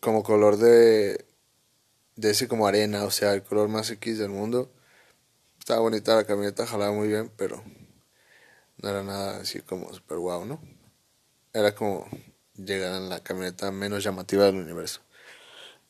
como 0.00 0.24
color 0.24 0.56
de, 0.56 1.24
de 2.16 2.30
ese 2.30 2.48
como 2.48 2.66
arena, 2.66 3.04
o 3.04 3.12
sea, 3.12 3.32
el 3.32 3.44
color 3.44 3.68
más 3.68 3.90
X 3.90 4.18
del 4.18 4.30
mundo. 4.30 4.72
Estaba 5.60 5.80
bonita 5.82 6.16
la 6.16 6.24
camioneta, 6.26 6.66
jalaba 6.66 6.92
muy 6.92 7.06
bien, 7.06 7.30
pero 7.36 7.62
no 8.78 8.88
era 8.88 9.04
nada 9.04 9.40
así 9.40 9.60
como 9.60 9.92
super 9.94 10.18
guau, 10.18 10.44
¿no? 10.46 10.60
Era 11.52 11.74
como 11.76 12.08
llegar 12.64 12.92
a 12.92 13.00
la 13.00 13.20
camioneta 13.20 13.70
menos 13.70 14.04
llamativa 14.04 14.44
del 14.46 14.56
universo. 14.56 15.00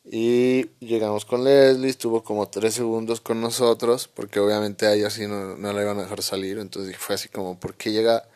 Y 0.03 0.69
llegamos 0.79 1.25
con 1.25 1.43
Leslie, 1.43 1.89
estuvo 1.89 2.23
como 2.23 2.49
tres 2.49 2.73
segundos 2.73 3.21
con 3.21 3.39
nosotros, 3.39 4.07
porque 4.07 4.39
obviamente 4.39 4.87
a 4.87 4.93
ella 4.93 5.09
sí 5.09 5.27
no, 5.27 5.55
no 5.57 5.73
la 5.73 5.81
iban 5.83 5.99
a 5.99 6.03
dejar 6.03 6.23
salir. 6.23 6.57
Entonces 6.57 6.97
fue 6.97 7.15
así 7.15 7.29
como, 7.29 7.59
¿por 7.59 7.75
qué 7.75 7.91
llega 7.91 8.27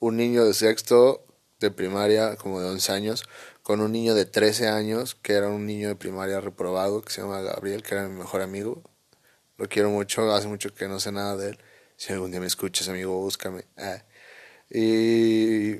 un 0.00 0.16
niño 0.16 0.44
de 0.44 0.54
sexto 0.54 1.24
de 1.60 1.70
primaria, 1.70 2.36
como 2.36 2.60
de 2.60 2.68
11 2.68 2.92
años, 2.92 3.24
con 3.62 3.80
un 3.80 3.92
niño 3.92 4.14
de 4.14 4.26
13 4.26 4.68
años, 4.68 5.16
que 5.16 5.34
era 5.34 5.48
un 5.48 5.66
niño 5.66 5.88
de 5.88 5.96
primaria 5.96 6.40
reprobado, 6.40 7.02
que 7.02 7.12
se 7.12 7.22
llama 7.22 7.40
Gabriel, 7.42 7.82
que 7.82 7.94
era 7.94 8.08
mi 8.08 8.16
mejor 8.16 8.42
amigo? 8.42 8.82
Lo 9.58 9.68
quiero 9.68 9.90
mucho, 9.90 10.32
hace 10.32 10.48
mucho 10.48 10.74
que 10.74 10.88
no 10.88 11.00
sé 11.00 11.12
nada 11.12 11.36
de 11.36 11.50
él. 11.50 11.58
Si 11.96 12.12
algún 12.12 12.30
día 12.30 12.40
me 12.40 12.46
escuchas, 12.46 12.88
amigo, 12.88 13.18
búscame. 13.18 13.64
Ah. 13.76 14.04
Y 14.70 15.78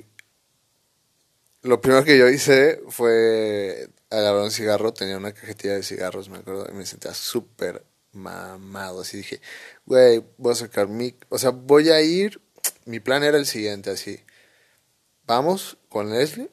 lo 1.63 1.81
primero 1.81 2.05
que 2.05 2.19
yo 2.19 2.29
hice 2.29 2.81
fue 2.89 3.89
agarró 4.11 4.45
un 4.45 4.51
cigarro, 4.51 4.93
tenía 4.95 5.17
una 5.17 5.33
cajetilla 5.33 5.75
de 5.75 5.83
cigarros, 5.83 6.29
me 6.29 6.39
acuerdo, 6.39 6.67
y 6.71 6.75
me 6.75 6.87
sentía 6.87 7.15
súper 7.15 7.85
mamado. 8.13 9.03
Así 9.03 9.19
dije, 9.19 9.41
güey, 9.87 10.25
voy 10.37 10.53
a 10.53 10.57
sacar 10.57 10.89
mi. 10.89 11.15
O 11.29 11.39
sea, 11.39 11.51
voy 11.51 11.91
a 11.91 12.01
ir. 12.01 12.41
Mi 12.85 13.01
plan 13.01 13.23
era 13.23 13.39
el 13.39 13.47
siguiente, 13.47 13.91
así. 13.91 14.21
Vamos 15.27 15.79
con 15.89 16.11
Leslie. 16.11 16.51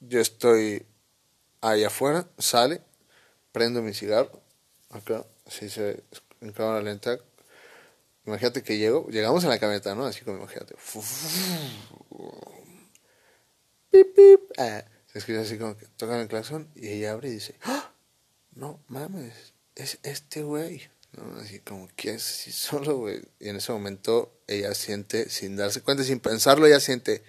Yo 0.00 0.20
estoy 0.20 0.86
ahí 1.60 1.82
afuera, 1.84 2.28
sale, 2.38 2.82
prendo 3.52 3.82
mi 3.82 3.94
cigarro. 3.94 4.42
Acá, 4.90 5.24
así 5.46 5.68
se. 5.70 6.02
En 6.40 6.52
cámara 6.52 6.82
lenta. 6.82 7.18
Imagínate 8.26 8.62
que 8.62 8.76
llego, 8.76 9.08
llegamos 9.08 9.42
en 9.44 9.50
la 9.50 9.58
camioneta, 9.58 9.94
¿no? 9.94 10.04
Así 10.04 10.20
como 10.20 10.36
imagínate. 10.36 10.74
Pip, 13.90 14.14
pip. 14.14 14.40
Ah 14.58 14.84
se 15.08 15.18
escucha 15.18 15.40
así 15.40 15.58
como 15.58 15.76
que 15.76 15.86
tocan 15.96 16.20
el 16.20 16.28
claxon 16.28 16.68
y 16.74 16.88
ella 16.88 17.12
abre 17.12 17.28
y 17.28 17.32
dice, 17.32 17.54
¡Ah! 17.62 17.92
no 18.54 18.80
mames, 18.88 19.54
es 19.74 19.98
este 20.02 20.42
güey. 20.42 20.82
¿no? 21.12 21.40
Así 21.40 21.60
como 21.60 21.88
que 21.96 22.10
es 22.10 22.28
así 22.28 22.52
solo, 22.52 22.98
güey. 22.98 23.22
Y 23.40 23.48
en 23.48 23.56
ese 23.56 23.72
momento 23.72 24.42
ella 24.46 24.74
siente, 24.74 25.30
sin 25.30 25.56
darse 25.56 25.80
cuenta, 25.80 26.04
sin 26.04 26.20
pensarlo, 26.20 26.66
ella 26.66 26.80
siente, 26.80 27.22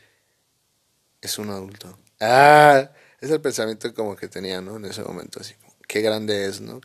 es 1.22 1.40
un 1.40 1.50
adulto. 1.50 1.98
Ah, 2.20 2.92
es 3.22 3.30
el 3.30 3.40
pensamiento 3.40 3.94
como 3.94 4.18
que 4.18 4.28
tenía, 4.28 4.60
¿no? 4.60 4.76
En 4.76 4.86
ese 4.86 5.02
momento, 5.02 5.40
así, 5.40 5.56
qué 5.88 6.02
grande 6.02 6.46
es, 6.46 6.60
¿no? 6.60 6.82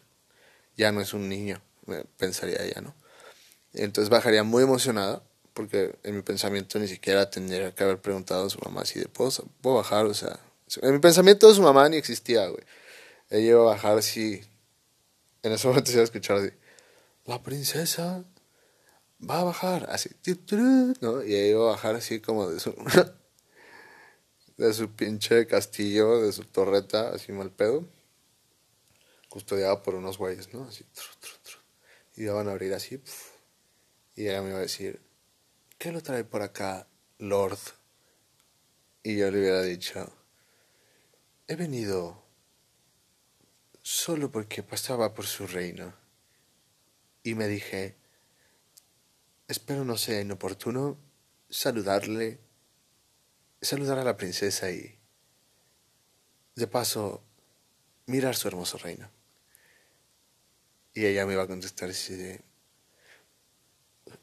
Ya 0.76 0.92
no 0.92 1.00
es 1.00 1.12
un 1.12 1.28
niño, 1.28 1.60
pensaría 2.16 2.62
ella, 2.62 2.80
¿no? 2.80 2.94
Entonces 3.72 4.10
bajaría 4.10 4.44
muy 4.44 4.62
emocionada, 4.62 5.24
porque 5.54 5.96
en 6.02 6.16
mi 6.16 6.22
pensamiento 6.22 6.78
ni 6.78 6.88
siquiera 6.88 7.30
tendría 7.30 7.72
que 7.74 7.84
haber 7.84 8.00
preguntado 8.00 8.46
a 8.46 8.50
su 8.50 8.58
mamá 8.58 8.84
si 8.84 8.98
de 8.98 9.08
¿puedo, 9.08 9.30
puedo 9.62 9.76
bajar, 9.76 10.04
o 10.06 10.14
sea, 10.14 10.38
en 10.82 10.92
mi 10.92 10.98
pensamiento 10.98 11.52
su 11.54 11.62
mamá 11.62 11.88
ni 11.88 11.96
existía, 11.96 12.46
güey. 12.48 12.62
Ella 13.30 13.50
iba 13.50 13.60
a 13.62 13.74
bajar 13.74 13.98
así, 13.98 14.42
en 15.42 15.52
ese 15.52 15.68
momento 15.68 15.86
se 15.86 15.94
iba 15.94 16.02
a 16.02 16.04
escuchar 16.04 16.38
así, 16.38 16.50
la 17.24 17.42
princesa 17.42 18.24
va 19.28 19.40
a 19.40 19.44
bajar, 19.44 19.86
así, 19.90 20.10
¿no? 21.00 21.24
Y 21.24 21.34
ella 21.34 21.46
iba 21.46 21.62
a 21.68 21.72
bajar 21.72 21.94
así 21.94 22.20
como 22.20 22.50
de 22.50 22.58
su, 22.58 22.74
de 24.56 24.74
su 24.74 24.90
pinche 24.90 25.46
castillo, 25.46 26.20
de 26.20 26.32
su 26.32 26.44
torreta, 26.44 27.10
así 27.10 27.30
mal 27.30 27.52
pedo, 27.52 27.86
custodiada 29.28 29.82
por 29.82 29.94
unos 29.94 30.18
güeyes, 30.18 30.52
¿no? 30.52 30.64
Así, 30.64 30.84
y 32.16 32.24
iban 32.24 32.48
a 32.48 32.52
abrir 32.52 32.74
así, 32.74 33.00
y 34.16 34.26
ella 34.26 34.42
me 34.42 34.50
iba 34.50 34.58
a 34.58 34.62
decir, 34.62 35.03
¿qué 35.78 35.92
lo 35.92 36.02
trae 36.02 36.24
por 36.24 36.42
acá, 36.42 36.88
Lord? 37.18 37.58
Y 39.02 39.16
yo 39.18 39.30
le 39.30 39.38
hubiera 39.38 39.62
dicho, 39.62 40.10
he 41.46 41.56
venido 41.56 42.24
solo 43.82 44.30
porque 44.30 44.62
pasaba 44.62 45.14
por 45.14 45.26
su 45.26 45.46
reino. 45.46 45.94
Y 47.22 47.34
me 47.34 47.46
dije, 47.48 47.96
espero 49.46 49.84
no 49.84 49.96
sea 49.96 50.20
inoportuno 50.20 50.98
saludarle, 51.50 52.40
saludar 53.60 53.98
a 53.98 54.04
la 54.04 54.16
princesa 54.16 54.70
y, 54.70 54.98
de 56.54 56.66
paso, 56.66 57.22
mirar 58.06 58.36
su 58.36 58.48
hermoso 58.48 58.78
reino. 58.78 59.10
Y 60.94 61.06
ella 61.06 61.26
me 61.26 61.34
iba 61.34 61.42
a 61.42 61.48
contestar 61.48 61.92
de, 61.92 62.40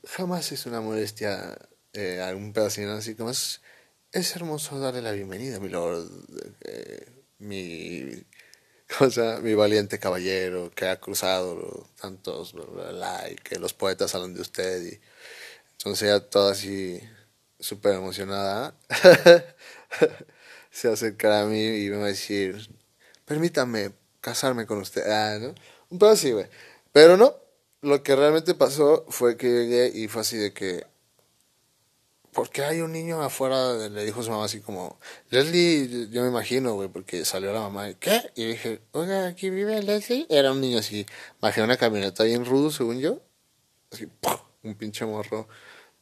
jamás 0.04 0.52
es 0.52 0.66
una 0.66 0.82
molestia 0.82 1.58
eh, 1.94 2.22
algún 2.22 2.54
pedacito 2.54 2.92
así 2.92 3.16
como 3.16 3.32
es, 3.32 3.62
es 4.12 4.36
hermoso 4.36 4.80
darle 4.80 5.02
la 5.02 5.12
bienvenida, 5.12 5.60
mi 5.60 5.70
lord, 5.70 6.10
eh, 6.62 7.06
mi 7.40 8.26
cosa, 8.98 9.40
mi 9.42 9.54
valiente 9.54 10.00
caballero 10.00 10.72
que 10.72 10.88
ha 10.88 11.00
cruzado 11.00 11.88
tantos 12.00 12.54
y 13.32 13.36
que 13.36 13.60
los 13.60 13.74
poetas 13.74 14.14
hablan 14.16 14.34
de 14.34 14.42
usted 14.42 14.84
y 14.84 15.00
entonces 15.74 16.04
ella 16.10 16.20
toda 16.30 16.52
así 16.52 17.02
súper 17.60 17.96
emocionada 17.96 18.76
se 20.72 20.90
acercará 20.90 21.42
a 21.42 21.46
mí 21.46 21.64
y 21.64 21.90
me 21.90 21.98
va 21.98 22.06
a 22.06 22.08
decir 22.08 22.70
permítame 23.26 23.92
casarme 24.20 24.66
con 24.66 24.80
usted 24.80 25.10
ah, 25.10 25.38
¿no? 25.40 25.56
un 25.90 26.00
pedo 26.00 26.10
así 26.10 26.32
güey 26.32 26.48
pero 26.92 27.18
no 27.18 27.41
lo 27.82 28.04
que 28.04 28.16
realmente 28.16 28.54
pasó 28.54 29.06
fue 29.10 29.38
que 29.38 29.48
llegué 29.48 29.92
y 29.94 30.08
fue 30.08 30.22
así 30.22 30.38
de 30.38 30.54
que 30.54 30.86
porque 32.32 32.64
hay 32.64 32.82
un 32.82 32.94
niño 32.94 33.22
afuera, 33.22 33.74
le 33.90 34.06
dijo 34.06 34.24
su 34.24 34.32
mamá 34.32 34.46
así 34.46 34.62
como, 34.62 34.98
Leslie, 35.30 36.10
yo 36.10 36.22
me 36.22 36.30
imagino, 36.30 36.76
güey, 36.76 36.88
porque 36.88 37.26
salió 37.26 37.52
la 37.52 37.60
mamá, 37.62 37.90
y, 37.90 37.96
¿qué? 37.96 38.32
Y 38.36 38.46
dije, 38.46 38.82
oiga, 38.92 39.28
aquí 39.28 39.50
vive 39.50 39.82
Leslie. 39.84 40.28
Era 40.30 40.52
un 40.52 40.62
niño 40.62 40.80
así, 40.80 41.06
bajé 41.42 41.62
una 41.62 41.78
camioneta 41.78 42.24
bien 42.24 42.46
rudo, 42.46 42.72
según 42.72 43.00
yo, 43.00 43.22
así, 43.92 44.08
un 44.64 44.76
pinche 44.76 45.06
morro 45.06 45.48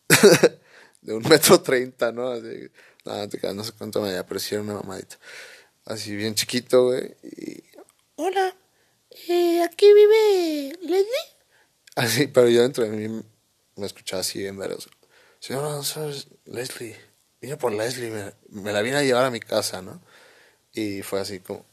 de 1.02 1.14
un 1.14 1.24
metro 1.28 1.62
treinta, 1.62 2.12
¿no? 2.12 2.30
Así, 2.30 2.70
nada, 3.06 3.54
no 3.54 3.64
sé 3.64 3.72
cuánto 3.72 4.02
me 4.02 4.24
pero 4.24 4.40
sí 4.40 4.56
una 4.56 4.76
mamadita. 4.76 5.18
Así 5.86 6.16
bien 6.16 6.36
chiquito, 6.36 6.86
güey, 6.86 7.16
y, 7.24 7.64
hola, 8.18 8.56
eh, 9.28 9.64
¿aquí 9.64 9.92
vive 9.94 10.78
Leslie? 10.82 11.29
Así, 12.00 12.28
pero 12.28 12.48
yo 12.48 12.62
dentro 12.62 12.86
de 12.86 12.92
mí 12.92 13.24
me 13.76 13.86
escuchaba 13.86 14.22
así 14.22 14.40
bien 14.40 14.58
veroso. 14.58 14.90
Señor, 15.42 15.84
Leslie, 16.46 16.96
vine 17.42 17.58
por 17.58 17.74
Leslie, 17.74 18.10
me, 18.52 18.72
la 18.72 18.82
vine 18.82 18.96
a 18.96 19.04
llevar 19.04 19.26
a 19.26 19.32
mi 19.32 19.42
casa, 19.42 19.82
¿no? 19.82 20.00
Y 20.72 21.02
fue 21.02 21.20
así 21.20 21.42
como, 21.42 21.66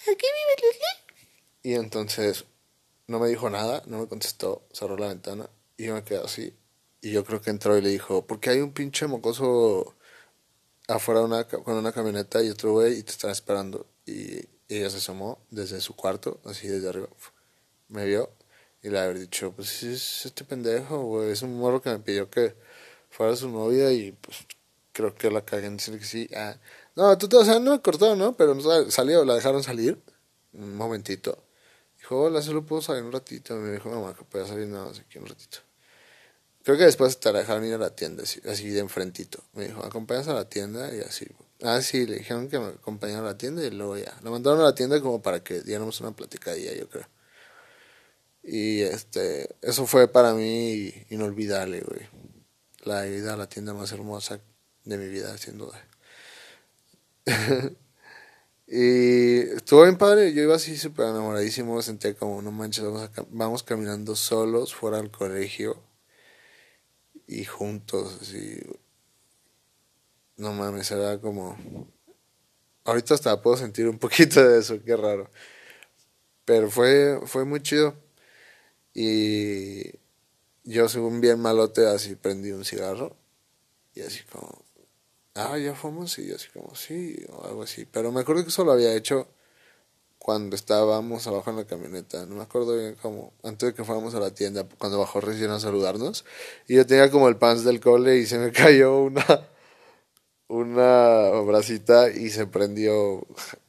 ¿aquí 0.00 0.06
vive 0.06 0.54
Leslie? 0.62 1.20
Y 1.64 1.74
entonces 1.74 2.46
no 3.08 3.18
me 3.18 3.28
dijo 3.28 3.50
nada, 3.50 3.82
no 3.84 3.98
me 3.98 4.08
contestó, 4.08 4.66
cerró 4.72 4.96
la 4.96 5.08
ventana 5.08 5.50
y 5.76 5.84
yo 5.84 5.94
me 5.94 6.02
quedé 6.02 6.24
así. 6.24 6.56
Y 7.02 7.10
yo 7.10 7.22
creo 7.22 7.42
que 7.42 7.50
entró 7.50 7.76
y 7.76 7.82
le 7.82 7.90
dijo, 7.90 8.26
porque 8.26 8.48
hay 8.48 8.62
un 8.62 8.72
pinche 8.72 9.06
mocoso 9.06 9.96
afuera 10.88 11.20
una, 11.20 11.46
con 11.46 11.74
una 11.74 11.92
camioneta 11.92 12.42
y 12.42 12.48
otro 12.48 12.72
güey 12.72 13.00
y 13.00 13.02
te 13.02 13.10
están 13.10 13.32
esperando. 13.32 13.84
Y 14.06 14.48
ella 14.70 14.88
se 14.88 14.96
asomó 14.96 15.44
desde 15.50 15.82
su 15.82 15.94
cuarto, 15.94 16.40
así 16.46 16.68
desde 16.68 16.88
arriba. 16.88 17.08
Me 17.88 18.06
vio 18.06 18.30
y 18.82 18.90
le 18.90 18.98
haber 18.98 19.18
dicho, 19.18 19.52
pues 19.52 19.82
es 19.82 20.26
este 20.26 20.44
pendejo, 20.44 21.02
güey, 21.02 21.30
es 21.30 21.42
un 21.42 21.58
morro 21.58 21.80
que 21.82 21.90
me 21.90 21.98
pidió 21.98 22.30
que 22.30 22.54
fuera 23.10 23.34
su 23.36 23.48
novia 23.48 23.90
y 23.92 24.12
pues 24.12 24.38
creo 24.92 25.14
que 25.14 25.30
la 25.30 25.44
cagué 25.44 25.66
en 25.66 25.76
decir 25.76 25.98
que 25.98 26.04
sí. 26.04 26.28
Ah, 26.34 26.56
no, 26.94 27.16
tú, 27.18 27.28
o 27.36 27.44
sea, 27.44 27.58
no 27.60 27.72
me 27.72 27.80
cortó, 27.82 28.16
¿no? 28.16 28.36
Pero 28.36 28.56
salió, 28.90 29.24
la 29.24 29.34
dejaron 29.34 29.62
salir 29.62 30.00
un 30.52 30.76
momentito. 30.76 31.38
Dijo, 31.98 32.22
hola, 32.22 32.40
solo 32.42 32.64
puedo 32.64 32.82
salir 32.82 33.02
un 33.02 33.12
ratito. 33.12 33.56
Me 33.56 33.72
dijo, 33.72 33.90
mamá, 33.90 34.14
que 34.14 34.24
pueda 34.24 34.46
salir 34.46 34.68
nada 34.68 34.86
más 34.86 34.98
aquí 34.98 35.18
un 35.18 35.26
ratito. 35.26 35.58
Creo 36.64 36.76
que 36.76 36.84
después 36.84 37.20
te 37.20 37.32
la 37.32 37.40
dejaron 37.40 37.64
ir 37.64 37.74
a 37.74 37.78
la 37.78 37.94
tienda, 37.94 38.24
así, 38.24 38.40
así 38.48 38.68
de 38.70 38.80
enfrentito. 38.80 39.42
Me 39.52 39.66
dijo, 39.68 39.84
acompañas 39.84 40.28
a 40.28 40.34
la 40.34 40.48
tienda 40.48 40.94
y 40.94 41.00
así. 41.00 41.26
Ah, 41.62 41.80
sí, 41.80 42.06
le 42.06 42.16
dijeron 42.16 42.48
que 42.48 42.58
me 42.58 42.66
acompañara 42.68 43.20
a 43.20 43.32
la 43.32 43.38
tienda 43.38 43.64
y 43.64 43.70
luego 43.70 43.96
ya. 43.96 44.18
Lo 44.22 44.30
mandaron 44.30 44.60
a 44.60 44.64
la 44.64 44.74
tienda 44.74 45.00
como 45.00 45.22
para 45.22 45.44
que 45.44 45.60
diéramos 45.62 46.00
una 46.00 46.12
platicadilla, 46.12 46.74
yo 46.74 46.88
creo. 46.88 47.06
Y 48.48 48.82
este, 48.82 49.56
eso 49.60 49.86
fue 49.88 50.06
para 50.06 50.32
mí 50.32 50.92
inolvidable, 51.10 51.80
güey. 51.80 52.08
La 52.84 53.04
ida 53.08 53.34
a 53.34 53.36
la 53.36 53.48
tienda 53.48 53.74
más 53.74 53.90
hermosa 53.90 54.40
de 54.84 54.96
mi 54.98 55.08
vida, 55.08 55.36
sin 55.36 55.58
duda. 55.58 55.84
y 58.68 59.38
estuvo 59.56 59.82
bien 59.82 59.98
padre, 59.98 60.32
yo 60.32 60.44
iba 60.44 60.54
así 60.54 60.76
súper 60.76 61.06
enamoradísimo, 61.06 61.82
sentía 61.82 62.14
como, 62.14 62.40
no 62.40 62.52
manches, 62.52 62.84
vamos, 62.84 63.10
vamos 63.30 63.62
caminando 63.64 64.14
solos 64.14 64.72
fuera 64.72 64.98
del 64.98 65.10
colegio 65.10 65.82
y 67.26 67.44
juntos, 67.44 68.18
así. 68.22 68.60
No 70.36 70.52
mames, 70.52 70.88
era 70.92 71.20
como... 71.20 71.56
Ahorita 72.84 73.14
hasta 73.14 73.42
puedo 73.42 73.56
sentir 73.56 73.88
un 73.88 73.98
poquito 73.98 74.48
de 74.48 74.60
eso, 74.60 74.80
qué 74.84 74.96
raro. 74.96 75.28
Pero 76.44 76.70
fue, 76.70 77.20
fue 77.26 77.44
muy 77.44 77.60
chido. 77.60 78.05
Y 78.98 79.92
yo, 80.64 80.88
según 80.88 81.20
bien 81.20 81.38
malote, 81.38 81.86
así 81.86 82.16
prendí 82.16 82.52
un 82.52 82.64
cigarro. 82.64 83.14
Y 83.94 84.00
así 84.00 84.20
como, 84.32 84.64
ah, 85.34 85.58
ya 85.58 85.74
fuimos. 85.74 86.18
Y 86.18 86.32
así 86.32 86.48
como, 86.48 86.74
sí, 86.74 87.14
o 87.28 87.44
algo 87.44 87.64
así. 87.64 87.84
Pero 87.84 88.10
me 88.10 88.22
acuerdo 88.22 88.42
que 88.42 88.48
eso 88.48 88.64
lo 88.64 88.72
había 88.72 88.94
hecho 88.94 89.28
cuando 90.18 90.56
estábamos 90.56 91.26
abajo 91.26 91.50
en 91.50 91.56
la 91.56 91.66
camioneta. 91.66 92.24
No 92.24 92.36
me 92.36 92.42
acuerdo 92.42 92.74
bien 92.74 92.96
cómo, 93.02 93.34
antes 93.42 93.68
de 93.68 93.74
que 93.74 93.84
fuéramos 93.84 94.14
a 94.14 94.20
la 94.20 94.30
tienda, 94.34 94.66
cuando 94.78 94.98
bajó 94.98 95.20
recién 95.20 95.50
a 95.50 95.60
saludarnos. 95.60 96.24
Y 96.66 96.76
yo 96.76 96.86
tenía 96.86 97.10
como 97.10 97.28
el 97.28 97.36
pants 97.36 97.64
del 97.64 97.80
cole 97.80 98.16
y 98.16 98.24
se 98.24 98.38
me 98.38 98.50
cayó 98.52 98.96
una, 98.96 99.46
una 100.48 101.28
bracita 101.42 102.08
y 102.08 102.30
se 102.30 102.46
prendió 102.46 103.26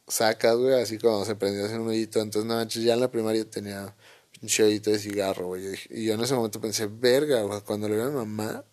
sacas, 0.08 0.56
güey, 0.56 0.82
así 0.82 0.98
como 0.98 1.26
se 1.26 1.36
prendió 1.36 1.66
hacia 1.66 1.82
un 1.82 1.90
hoyito. 1.90 2.22
Entonces, 2.22 2.48
nada, 2.48 2.66
ya 2.66 2.94
en 2.94 3.02
la 3.02 3.12
primaria 3.12 3.44
tenía 3.44 3.94
un 4.42 4.48
chedito 4.48 4.92
de 4.92 5.00
cigarro, 5.00 5.48
güey. 5.48 5.76
Y 5.90 6.06
yo 6.06 6.14
en 6.14 6.22
ese 6.22 6.34
momento 6.36 6.62
pensé, 6.62 6.88
verga, 6.88 7.42
güey, 7.42 7.62
cuando 7.62 7.90
le 7.90 7.96
vea 7.96 8.08
a 8.08 8.12
mamá, 8.12 8.64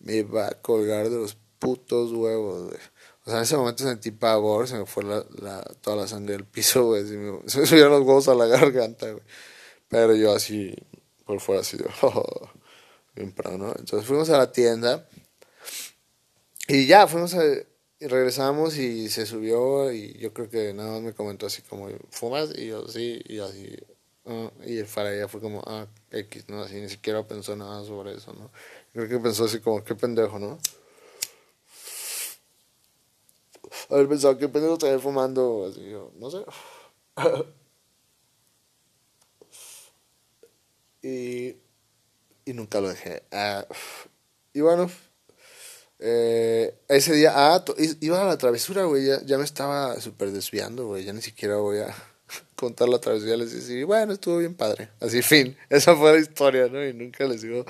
me 0.00 0.22
va 0.22 0.48
a 0.48 0.62
colgar 0.62 1.10
de 1.10 1.16
los 1.16 1.36
putos 1.58 2.12
huevos, 2.12 2.68
güey. 2.68 2.80
O 3.24 3.30
sea, 3.30 3.38
en 3.38 3.42
ese 3.44 3.56
momento 3.56 3.84
sentí 3.84 4.10
pavor, 4.10 4.68
se 4.68 4.78
me 4.78 4.86
fue 4.86 5.04
la, 5.04 5.62
toda 5.80 5.96
la 5.96 6.08
sangre 6.08 6.32
del 6.32 6.44
piso, 6.44 6.86
güey. 6.86 7.06
Se 7.06 7.16
me, 7.16 7.40
subieron 7.66 7.92
los 7.92 8.02
huevos 8.02 8.28
a 8.28 8.34
la 8.34 8.46
garganta, 8.46 9.10
güey. 9.10 9.24
Pero 9.88 10.14
yo 10.14 10.34
así, 10.34 10.74
por 11.24 11.40
fuera 11.40 11.62
así, 11.62 11.76
oh, 12.02 12.50
bien 13.14 13.34
¿no? 13.58 13.74
Entonces 13.78 14.06
fuimos 14.06 14.30
a 14.30 14.38
la 14.38 14.52
tienda 14.52 15.08
y 16.68 16.86
ya, 16.86 17.06
fuimos 17.06 17.34
a, 17.34 17.42
y 18.00 18.06
regresamos 18.06 18.76
y 18.76 19.08
se 19.08 19.26
subió 19.26 19.90
y 19.90 20.12
yo 20.18 20.32
creo 20.32 20.48
que 20.48 20.72
nada 20.74 20.92
más 20.92 21.02
me 21.02 21.14
comentó 21.14 21.46
así 21.46 21.62
como, 21.62 21.88
¿fumas? 22.10 22.50
Y 22.56 22.66
yo, 22.68 22.86
sí, 22.88 23.20
y 23.26 23.40
así, 23.40 23.76
Ah, 24.28 24.50
y 24.64 24.82
para 24.84 25.14
ella 25.14 25.26
fue 25.28 25.40
como, 25.40 25.62
ah, 25.66 25.86
X, 26.10 26.44
¿no? 26.48 26.62
Así 26.62 26.74
ni 26.80 26.88
siquiera 26.88 27.26
pensó 27.26 27.56
nada 27.56 27.84
sobre 27.84 28.14
eso, 28.14 28.32
¿no? 28.34 28.50
Creo 28.92 29.08
que 29.08 29.18
pensó 29.18 29.44
así 29.44 29.60
como, 29.60 29.82
qué 29.84 29.94
pendejo, 29.94 30.38
¿no? 30.38 30.58
Haber 33.90 34.08
pensado, 34.08 34.38
qué 34.38 34.48
pendejo 34.48 34.74
estaría 34.74 34.98
fumando, 34.98 35.66
así, 35.68 35.88
yo, 35.90 36.12
no 36.18 36.30
sé. 36.30 36.38
y, 41.02 41.56
y 42.44 42.52
nunca 42.54 42.80
lo 42.80 42.88
dejé. 42.90 43.24
Ah, 43.32 43.66
y 44.52 44.60
bueno, 44.60 44.90
Eh, 46.00 46.78
ese 46.88 47.12
día, 47.14 47.32
ah, 47.34 47.64
iba 48.00 48.22
a 48.22 48.24
la 48.26 48.38
travesura, 48.38 48.84
güey, 48.84 49.06
ya, 49.06 49.20
ya 49.24 49.36
me 49.38 49.44
estaba 49.44 50.00
súper 50.00 50.30
desviando, 50.30 50.86
güey, 50.86 51.04
ya 51.04 51.12
ni 51.12 51.22
siquiera 51.22 51.56
voy 51.56 51.78
a 51.80 51.94
contar 52.58 52.88
la 52.88 52.98
travesura, 52.98 53.36
les 53.36 53.52
decía, 53.52 53.86
bueno, 53.86 54.12
estuvo 54.12 54.38
bien 54.38 54.54
padre, 54.54 54.90
así 55.00 55.22
fin, 55.22 55.56
esa 55.70 55.94
fue 55.96 56.12
la 56.12 56.18
historia, 56.18 56.68
¿no? 56.68 56.84
Y 56.84 56.92
nunca 56.92 57.24
les 57.24 57.42
digo 57.42 57.64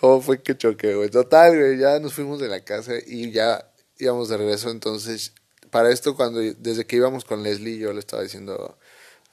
cómo 0.00 0.20
fue 0.22 0.42
que 0.42 0.56
choqué, 0.56 0.94
güey. 0.94 1.10
Total, 1.10 1.56
güey, 1.56 1.78
ya 1.78 2.00
nos 2.00 2.14
fuimos 2.14 2.40
de 2.40 2.48
la 2.48 2.60
casa 2.60 2.94
y 3.06 3.30
ya 3.30 3.70
íbamos 3.98 4.28
de 4.28 4.38
regreso, 4.38 4.70
entonces, 4.70 5.32
para 5.70 5.90
esto, 5.90 6.16
cuando, 6.16 6.40
desde 6.40 6.86
que 6.86 6.96
íbamos 6.96 7.24
con 7.24 7.42
Leslie, 7.42 7.78
yo 7.78 7.92
le 7.92 8.00
estaba 8.00 8.22
diciendo 8.22 8.78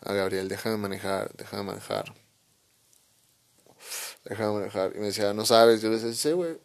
a 0.01 0.13
Gabriel, 0.13 0.49
déjame 0.49 0.77
manejar, 0.77 1.31
déjame 1.37 1.63
manejar, 1.63 2.13
déjame 4.25 4.59
manejar, 4.59 4.91
y 4.95 4.99
me 4.99 5.05
decía, 5.07 5.33
no 5.33 5.45
sabes, 5.45 5.81
yo 5.81 5.89
le 5.89 5.95
decía, 5.95 6.13
sí, 6.13 6.31
güey 6.33 6.57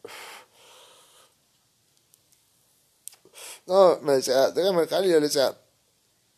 no, 3.68 4.00
me 4.00 4.14
decía, 4.14 4.50
déjame 4.50 4.80
dejar, 4.82 5.04
y 5.04 5.10
yo 5.10 5.20
le 5.20 5.26
decía, 5.26 5.54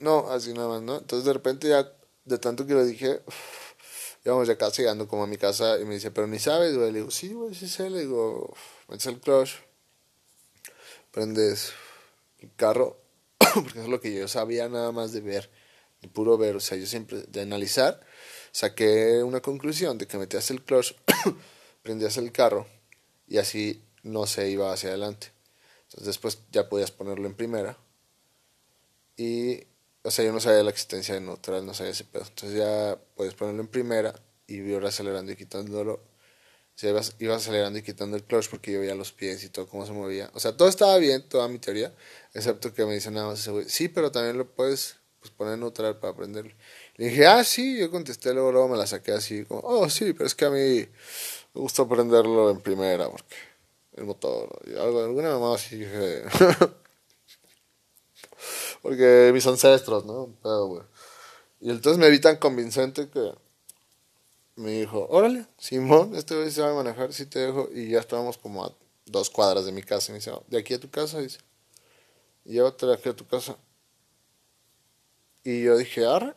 no, 0.01 0.31
así 0.31 0.53
nada 0.53 0.69
más, 0.69 0.83
¿no? 0.83 0.99
Entonces 0.99 1.25
de 1.25 1.33
repente 1.33 1.69
ya, 1.69 1.93
de 2.25 2.39
tanto 2.39 2.67
que 2.67 2.75
lo 2.75 2.85
dije, 2.85 3.21
íbamos 4.25 4.49
ya 4.49 4.57
casi 4.57 4.83
llegando 4.83 5.07
como 5.07 5.25
a 5.25 5.27
mi 5.27 5.37
casa, 5.37 5.79
y 5.79 5.85
me 5.85 5.95
dice, 5.95 6.11
pero 6.11 6.27
ni 6.27 6.39
sabes, 6.39 6.77
güey, 6.77 6.91
le 6.91 6.99
digo, 7.01 7.11
sí, 7.11 7.33
güey, 7.33 7.55
sí 7.55 7.69
sé, 7.69 7.91
le 7.91 8.01
digo, 8.01 8.55
metes 8.89 9.07
el 9.07 9.21
clutch, 9.21 9.53
prendes 11.11 11.73
el 12.39 12.51
carro, 12.57 13.01
porque 13.39 13.81
es 13.81 13.89
lo 13.89 14.01
que 14.01 14.13
yo 14.13 14.27
sabía 14.29 14.69
nada 14.69 14.91
más 14.93 15.13
de 15.13 15.21
ver, 15.21 15.51
de 16.01 16.09
puro 16.09 16.37
ver, 16.39 16.57
o 16.57 16.61
sea, 16.61 16.77
yo 16.79 16.87
siempre, 16.87 17.23
de 17.29 17.43
analizar, 17.43 18.01
saqué 18.53 19.23
una 19.23 19.41
conclusión 19.41 19.99
de 19.99 20.07
que 20.07 20.19
metías 20.19 20.51
el 20.51 20.63
clutch, 20.63 20.95
prendías 21.83 22.17
el 22.17 22.33
carro, 22.33 22.67
y 23.29 23.39
así 23.39 23.85
no 24.03 24.27
se 24.27 24.51
iba 24.51 24.73
hacia 24.73 24.89
adelante. 24.91 25.33
Entonces 25.85 26.07
después 26.07 26.39
ya 26.51 26.69
podías 26.69 26.91
ponerlo 26.91 27.27
en 27.27 27.35
primera. 27.35 27.79
Y, 29.17 29.65
o 30.03 30.11
sea, 30.11 30.25
yo 30.25 30.33
no 30.33 30.41
sabía 30.41 30.63
la 30.63 30.71
existencia 30.71 31.15
de 31.15 31.21
neutral, 31.21 31.67
no 31.67 31.75
sabía 31.75 31.93
ese 31.93 32.05
pedo. 32.05 32.25
Entonces 32.27 32.59
ya 32.59 32.99
puedes 33.15 33.35
ponerlo 33.35 33.63
en 33.63 33.69
primera 33.69 34.15
y 34.47 34.57
iba 34.57 34.89
acelerando 34.89 35.33
y 35.33 35.37
quitándolo. 35.37 35.95
O 35.95 36.81
sea, 36.81 36.91
iba, 37.19 37.37
acelerando 37.37 37.79
y 37.79 37.83
quitando 37.83 38.17
el 38.17 38.25
clutch 38.25 38.49
porque 38.49 38.73
yo 38.73 38.81
veía 38.81 38.95
los 38.95 39.13
pies 39.13 39.45
y 39.45 39.51
todo 39.51 39.69
cómo 39.69 39.85
se 39.87 39.93
movía. 39.93 40.31
O 40.35 40.41
sea, 40.41 40.57
todo 40.57 40.69
estaba 40.69 40.97
bien, 40.97 41.29
toda 41.29 41.47
mi 41.49 41.59
teoría, 41.59 41.95
excepto 42.33 42.73
que 42.73 42.87
me 42.87 42.95
dicen 42.95 43.15
nada 43.15 43.29
más. 43.29 43.49
Sí, 43.67 43.89
pero 43.89 44.11
también 44.11 44.39
lo 44.39 44.49
puedes 44.55 44.97
pues, 45.21 45.31
poner 45.31 45.59
neutral 45.59 45.99
para 45.99 46.15
aprenderlo. 46.15 46.55
Le 46.97 47.07
dije, 47.09 47.27
ah, 47.27 47.45
sí, 47.45 47.79
yo 47.79 47.91
contesté, 47.91 48.33
luego, 48.33 48.53
luego 48.53 48.69
me 48.69 48.79
la 48.79 48.87
saqué 48.87 49.13
así, 49.13 49.45
como, 49.45 49.61
oh, 49.63 49.91
sí, 49.91 50.15
pero 50.15 50.27
es 50.27 50.35
que 50.35 50.47
a 50.47 50.51
mí 50.51 50.59
me 51.55 51.61
gusta 51.61 51.83
aprenderlo 51.83 52.51
en 52.51 52.61
primera 52.61 53.11
porque 53.11 53.37
el 53.97 54.05
motor. 54.05 54.49
Y 54.67 54.71
algo, 54.77 55.05
alguna 55.05 55.31
mamá 55.39 55.55
así 55.57 55.85
Porque 58.83 59.31
mis 59.33 59.47
ancestros, 59.47 60.05
¿no? 60.05 60.35
Pero, 60.43 60.67
güey. 60.67 60.83
Y 61.61 61.71
entonces 61.71 61.99
me 61.99 62.11
vi 62.11 62.21
tan 62.21 62.37
convincente 62.37 63.09
que 63.11 63.33
me 64.57 64.73
dijo, 64.73 65.07
órale, 65.11 65.47
Simón, 65.59 66.15
este 66.15 66.35
güey 66.35 66.51
se 66.51 66.63
va 66.63 66.71
a 66.71 66.75
manejar, 66.75 67.13
si 67.13 67.27
te 67.27 67.41
dejo. 67.41 67.69
Y 67.73 67.91
ya 67.91 68.01
estábamos 68.01 68.39
como 68.39 68.65
a 68.65 68.75
dos 69.07 69.31
cuadras 69.31 69.67
de 69.67 69.73
mi 69.73 69.83
casa. 69.83 70.09
Y 70.09 70.13
me 70.13 70.19
dice, 70.19 70.33
de 70.49 70.59
aquí 70.59 70.75
a 70.75 70.81
tu 70.81 70.91
casa, 70.91 71.21
dice. 71.21 71.39
Llévate 72.45 72.87
de 72.87 72.95
aquí 72.95 73.09
a 73.09 73.17
tu 73.17 73.27
casa. 73.27 73.57
Y 75.45 75.63
yo 75.63 75.77
dije, 75.77 76.07
arre. 76.07 76.35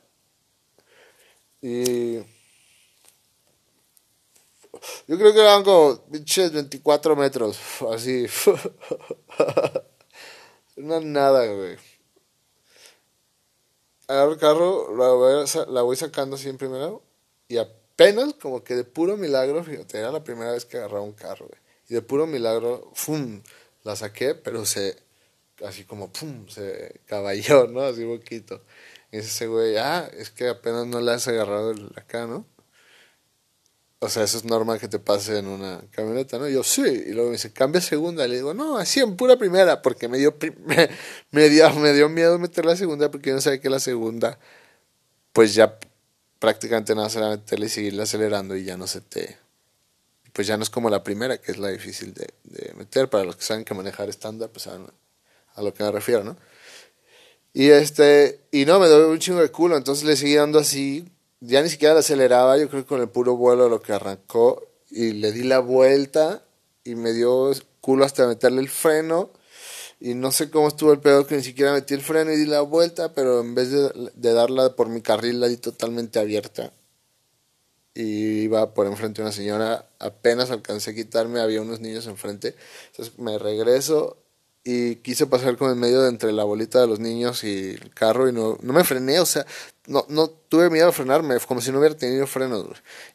Y 1.61 2.17
yo 5.07 5.17
creo 5.17 5.33
que 5.33 5.39
eran 5.39 5.63
como 5.63 5.97
pinches 6.11 6.51
24 6.51 7.15
metros, 7.15 7.57
así. 7.93 8.25
Una 10.75 10.99
nada, 10.99 11.45
güey. 11.45 11.77
Agarro 14.13 14.33
el 14.33 14.37
carro, 14.37 14.95
la 14.95 15.07
voy, 15.09 15.45
la 15.73 15.81
voy 15.81 15.95
sacando 15.95 16.35
así 16.35 16.47
en 16.47 16.57
primero. 16.57 17.01
Y 17.47 17.57
apenas, 17.57 18.35
como 18.35 18.63
que 18.63 18.75
de 18.75 18.83
puro 18.83 19.17
milagro, 19.17 19.63
fíjate, 19.63 19.97
era 19.97 20.11
la 20.11 20.23
primera 20.23 20.51
vez 20.51 20.65
que 20.65 20.77
agarraba 20.77 21.01
un 21.01 21.13
carro, 21.13 21.47
güey. 21.47 21.59
Y 21.89 21.95
de 21.95 22.03
puro 22.03 22.27
milagro, 22.27 22.91
¡fum! 22.93 23.41
La 23.81 23.95
saqué, 23.95 24.35
pero 24.35 24.67
se. 24.67 24.95
Así 25.65 25.85
como, 25.85 26.13
¡pum! 26.13 26.47
Se 26.47 27.01
caballó, 27.07 27.65
¿no? 27.67 27.81
Así 27.81 28.05
poquito. 28.05 28.61
Y 29.11 29.17
ese 29.17 29.47
güey, 29.47 29.77
ah, 29.77 30.07
es 30.13 30.29
que 30.29 30.47
apenas 30.47 30.85
no 30.85 31.01
le 31.01 31.11
has 31.11 31.27
agarrado 31.27 31.71
el, 31.71 31.89
acá, 31.95 32.27
¿no? 32.27 32.45
O 34.03 34.09
sea, 34.09 34.23
eso 34.23 34.37
es 34.37 34.43
normal 34.43 34.79
que 34.79 34.89
te 34.89 34.99
pase 34.99 35.37
en 35.37 35.47
una 35.47 35.81
camioneta, 35.91 36.37
¿no? 36.37 36.49
Y 36.49 36.53
yo, 36.53 36.63
sí. 36.63 36.81
Y 36.81 37.13
luego 37.13 37.29
me 37.29 37.37
dice, 37.37 37.53
cambia 37.53 37.79
segunda. 37.79 38.27
Le 38.27 38.35
digo, 38.35 38.53
no, 38.53 38.77
así 38.77 38.99
en 38.99 39.15
pura 39.15 39.37
primera, 39.37 39.81
porque 39.81 40.09
me 40.09 40.17
dio, 40.17 40.35
me, 41.31 41.49
dio, 41.49 41.69
me 41.75 41.93
dio 41.93 42.09
miedo 42.09 42.37
meter 42.37 42.65
la 42.65 42.75
segunda, 42.75 43.09
porque 43.09 43.29
yo 43.29 43.35
no 43.35 43.41
sabía 43.41 43.61
que 43.61 43.69
la 43.69 43.79
segunda, 43.79 44.39
pues 45.31 45.55
ya 45.55 45.79
prácticamente 46.39 46.93
nada 46.95 47.09
será 47.09 47.29
meterle 47.29 47.67
y 47.67 47.69
seguirla 47.69 48.03
acelerando 48.03 48.57
y 48.57 48.65
ya 48.65 48.75
no 48.75 48.87
se 48.87 48.99
te. 48.99 49.37
Pues 50.33 50.47
ya 50.47 50.57
no 50.57 50.63
es 50.63 50.69
como 50.69 50.89
la 50.89 51.03
primera, 51.03 51.37
que 51.37 51.53
es 51.53 51.57
la 51.57 51.69
difícil 51.69 52.13
de, 52.13 52.27
meter. 52.75 53.09
Para 53.09 53.23
los 53.23 53.37
que 53.37 53.43
saben 53.43 53.63
que 53.63 53.73
manejar 53.73 54.09
estándar, 54.09 54.49
pues 54.49 54.67
a, 54.67 54.79
a 55.55 55.61
lo 55.61 55.73
que 55.73 55.83
me 55.83 55.91
refiero, 55.91 56.25
¿no? 56.25 56.35
Y 57.53 57.69
este, 57.69 58.41
y 58.51 58.65
no, 58.65 58.79
me 58.79 58.87
dio 58.87 59.09
un 59.09 59.19
chingo 59.19 59.39
de 59.39 59.49
culo, 59.49 59.77
entonces 59.77 60.03
le 60.03 60.17
seguí 60.17 60.35
dando 60.35 60.59
así 60.59 61.07
ya 61.45 61.61
ni 61.61 61.69
siquiera 61.69 61.99
aceleraba, 61.99 62.57
yo 62.57 62.69
creo 62.69 62.83
que 62.83 62.87
con 62.87 63.01
el 63.01 63.09
puro 63.09 63.35
vuelo 63.35 63.67
lo 63.67 63.81
que 63.81 63.91
arrancó 63.91 64.65
y 64.89 65.11
le 65.11 65.31
di 65.33 65.43
la 65.43 65.59
vuelta 65.59 66.41
y 66.85 66.95
me 66.95 67.11
dio 67.11 67.51
culo 67.81 68.05
hasta 68.05 68.27
meterle 68.27 68.61
el 68.61 68.69
freno 68.69 69.29
y 69.99 70.15
no 70.15 70.31
sé 70.31 70.49
cómo 70.49 70.69
estuvo 70.69 70.93
el 70.93 70.99
pedo 70.99 71.27
que 71.27 71.35
ni 71.35 71.43
siquiera 71.43 71.73
metí 71.73 71.93
el 71.93 72.01
freno 72.01 72.31
y 72.31 72.37
di 72.37 72.45
la 72.45 72.61
vuelta, 72.61 73.13
pero 73.13 73.41
en 73.41 73.55
vez 73.55 73.71
de, 73.71 74.33
darla 74.33 74.75
por 74.75 74.87
mi 74.87 75.01
carril 75.01 75.39
la 75.41 75.47
di 75.47 75.57
totalmente 75.57 76.19
abierta. 76.19 76.71
Y 77.93 78.43
iba 78.43 78.73
por 78.73 78.87
enfrente 78.87 79.21
una 79.21 79.31
señora, 79.31 79.87
apenas 79.99 80.49
alcancé 80.49 80.91
a 80.91 80.95
quitarme, 80.95 81.41
había 81.41 81.61
unos 81.61 81.79
niños 81.79 82.07
enfrente, 82.07 82.55
entonces 82.87 83.19
me 83.19 83.37
regreso 83.37 84.17
y 84.63 84.95
quise 84.97 85.27
pasar 85.27 85.57
como 85.57 85.71
en 85.71 85.79
medio 85.79 86.01
de 86.01 86.09
entre 86.09 86.31
la 86.31 86.45
bolita 86.45 86.79
de 86.79 86.87
los 86.87 86.99
niños 86.99 87.43
y 87.43 87.71
el 87.71 87.93
carro 87.93 88.29
y 88.29 88.31
no, 88.31 88.57
no 88.61 88.73
me 88.73 88.83
frené, 88.83 89.19
o 89.19 89.25
sea, 89.25 89.45
no, 89.87 90.05
no 90.07 90.29
tuve 90.29 90.69
miedo 90.69 90.87
a 90.87 90.93
frenarme, 90.93 91.37
como 91.45 91.59
si 91.59 91.71
no 91.71 91.79
hubiera 91.79 91.97
tenido 91.97 92.25
frenos, 92.27 92.65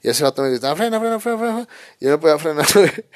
Y 0.02 0.10
ese 0.10 0.24
vato 0.24 0.42
me 0.42 0.50
gritaba, 0.50 0.76
frena, 0.76 1.00
frena, 1.00 1.18
frena, 1.18 1.38
frena, 1.38 1.68
y 2.00 2.04
yo 2.04 2.10
no 2.10 2.20
podía 2.20 2.38
frenar, 2.38 2.66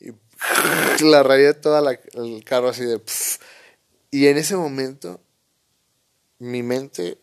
Y 0.00 0.12
la 1.04 1.22
rayé 1.24 1.54
toda 1.54 1.98
el 2.14 2.44
carro 2.44 2.68
así 2.68 2.84
de... 2.84 3.00
Y 4.10 4.28
en 4.28 4.38
ese 4.38 4.56
momento, 4.56 5.20
mi 6.38 6.62
mente 6.62 7.18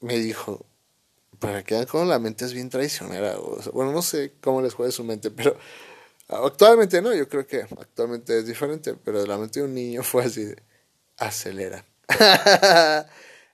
me 0.00 0.18
dijo, 0.18 0.66
para 1.38 1.62
que 1.62 1.86
como 1.86 2.04
la 2.04 2.18
mente 2.18 2.44
es 2.44 2.52
bien 2.52 2.68
traicionera, 2.68 3.36
bueno, 3.72 3.92
no 3.92 4.02
sé 4.02 4.34
cómo 4.40 4.60
les 4.60 4.74
juega 4.74 4.90
su 4.90 5.04
mente, 5.04 5.30
pero 5.30 5.56
Actualmente 6.28 7.00
no, 7.00 7.14
yo 7.14 7.28
creo 7.28 7.46
que 7.46 7.60
actualmente 7.62 8.38
es 8.38 8.46
diferente, 8.46 8.94
pero 8.94 9.20
de 9.20 9.28
la 9.28 9.38
mente 9.38 9.60
de 9.60 9.66
un 9.66 9.74
niño 9.74 10.02
fue 10.02 10.24
así 10.24 10.54
acelera. 11.16 11.84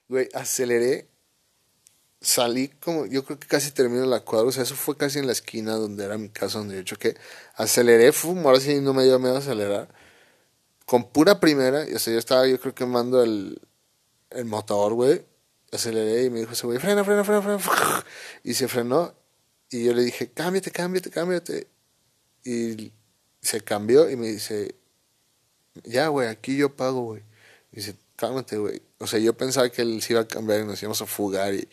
Güey, 0.09 0.27
aceleré, 0.33 1.07
salí 2.21 2.67
como, 2.67 3.05
yo 3.05 3.23
creo 3.25 3.39
que 3.39 3.47
casi 3.47 3.71
termino 3.71 4.05
la 4.05 4.19
cuadra, 4.21 4.47
o 4.47 4.51
sea, 4.51 4.63
eso 4.63 4.75
fue 4.75 4.97
casi 4.97 5.19
en 5.19 5.27
la 5.27 5.31
esquina 5.31 5.73
donde 5.75 6.05
era 6.05 6.17
mi 6.17 6.29
casa, 6.29 6.59
donde 6.59 6.75
yo 6.75 6.83
choqué. 6.83 7.15
Aceleré, 7.55 8.11
fum, 8.11 8.45
ahora 8.45 8.59
sí 8.59 8.79
no 8.79 8.93
me 8.93 9.03
dio 9.03 9.17
miedo 9.19 9.37
acelerar. 9.37 9.87
Con 10.85 11.09
pura 11.09 11.39
primera, 11.39 11.89
y 11.89 11.93
o 11.93 11.99
sea, 11.99 12.13
yo 12.13 12.19
estaba, 12.19 12.47
yo 12.47 12.59
creo 12.59 12.75
quemando 12.75 13.23
el, 13.23 13.61
el 14.31 14.45
motor, 14.45 14.93
güey. 14.93 15.25
Aceleré 15.71 16.25
y 16.25 16.29
me 16.29 16.39
dijo 16.41 16.53
ese 16.53 16.67
güey, 16.67 16.79
frena, 16.79 17.03
frena, 17.03 17.23
frena, 17.23 17.41
frena. 17.41 17.59
Y 18.43 18.53
se 18.53 18.67
frenó. 18.67 19.13
Y 19.69 19.85
yo 19.85 19.93
le 19.93 20.03
dije, 20.03 20.31
cámbiate, 20.31 20.71
cámbiate, 20.71 21.09
cámbiate. 21.09 21.67
Y 22.43 22.91
se 23.41 23.61
cambió 23.61 24.09
y 24.09 24.15
me 24.15 24.27
dice, 24.27 24.75
ya, 25.83 26.07
güey, 26.07 26.27
aquí 26.27 26.57
yo 26.57 26.75
pago, 26.75 27.03
güey. 27.03 27.23
Dice, 27.71 27.95
cálmate, 28.15 28.57
güey. 28.57 28.81
O 28.99 29.07
sea, 29.07 29.19
yo 29.19 29.35
pensaba 29.35 29.69
que 29.69 29.81
él 29.81 30.01
se 30.01 30.13
iba 30.13 30.21
a 30.21 30.27
cambiar 30.27 30.61
y 30.61 30.65
nos 30.65 30.81
íbamos 30.81 31.01
a 31.01 31.05
fugar 31.05 31.53
y 31.53 31.67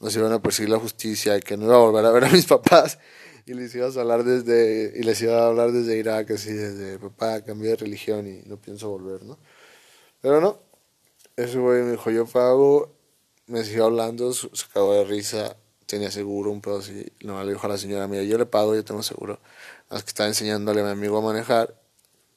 nos 0.00 0.14
iban 0.16 0.32
a 0.32 0.42
perseguir 0.42 0.70
la 0.70 0.78
justicia 0.78 1.38
que 1.40 1.56
no 1.56 1.66
iba 1.66 1.76
a 1.76 1.78
volver 1.78 2.04
a 2.04 2.10
ver 2.10 2.24
a 2.24 2.30
mis 2.30 2.46
papás. 2.56 2.98
Y 3.46 3.54
les 3.54 3.74
iba 3.74 3.86
a 3.86 3.90
hablar 3.90 4.24
desde, 4.24 4.92
y 4.96 5.02
les 5.02 5.20
iba 5.20 5.42
a 5.42 5.46
hablar 5.48 5.72
desde 5.72 5.96
Irak, 5.98 6.30
así, 6.30 6.52
desde, 6.52 6.98
papá, 6.98 7.42
cambié 7.42 7.70
de 7.70 7.76
religión 7.76 8.26
y 8.26 8.42
no 8.46 8.56
pienso 8.56 8.88
volver, 8.88 9.24
¿no? 9.24 9.36
Pero 10.20 10.40
no, 10.40 10.60
ese 11.36 11.58
güey 11.58 11.82
me 11.82 11.92
dijo, 11.92 12.10
yo 12.12 12.24
pago, 12.24 12.94
me 13.46 13.64
siguió 13.64 13.86
hablando, 13.86 14.32
se 14.32 14.48
acabó 14.70 14.94
de 14.94 15.04
risa, 15.04 15.56
tenía 15.86 16.12
seguro, 16.12 16.52
un 16.52 16.60
pedo 16.60 16.78
así. 16.78 17.04
No, 17.24 17.42
le 17.42 17.52
dijo 17.52 17.66
a 17.66 17.70
la 17.70 17.78
señora, 17.78 18.06
mira, 18.06 18.22
yo 18.22 18.38
le 18.38 18.46
pago, 18.46 18.76
yo 18.76 18.84
tengo 18.84 19.02
seguro 19.02 19.40
que 20.00 20.08
estaba 20.08 20.28
enseñándole 20.28 20.80
a 20.80 20.84
mi 20.84 20.90
amigo 20.90 21.18
a 21.18 21.20
manejar. 21.20 21.78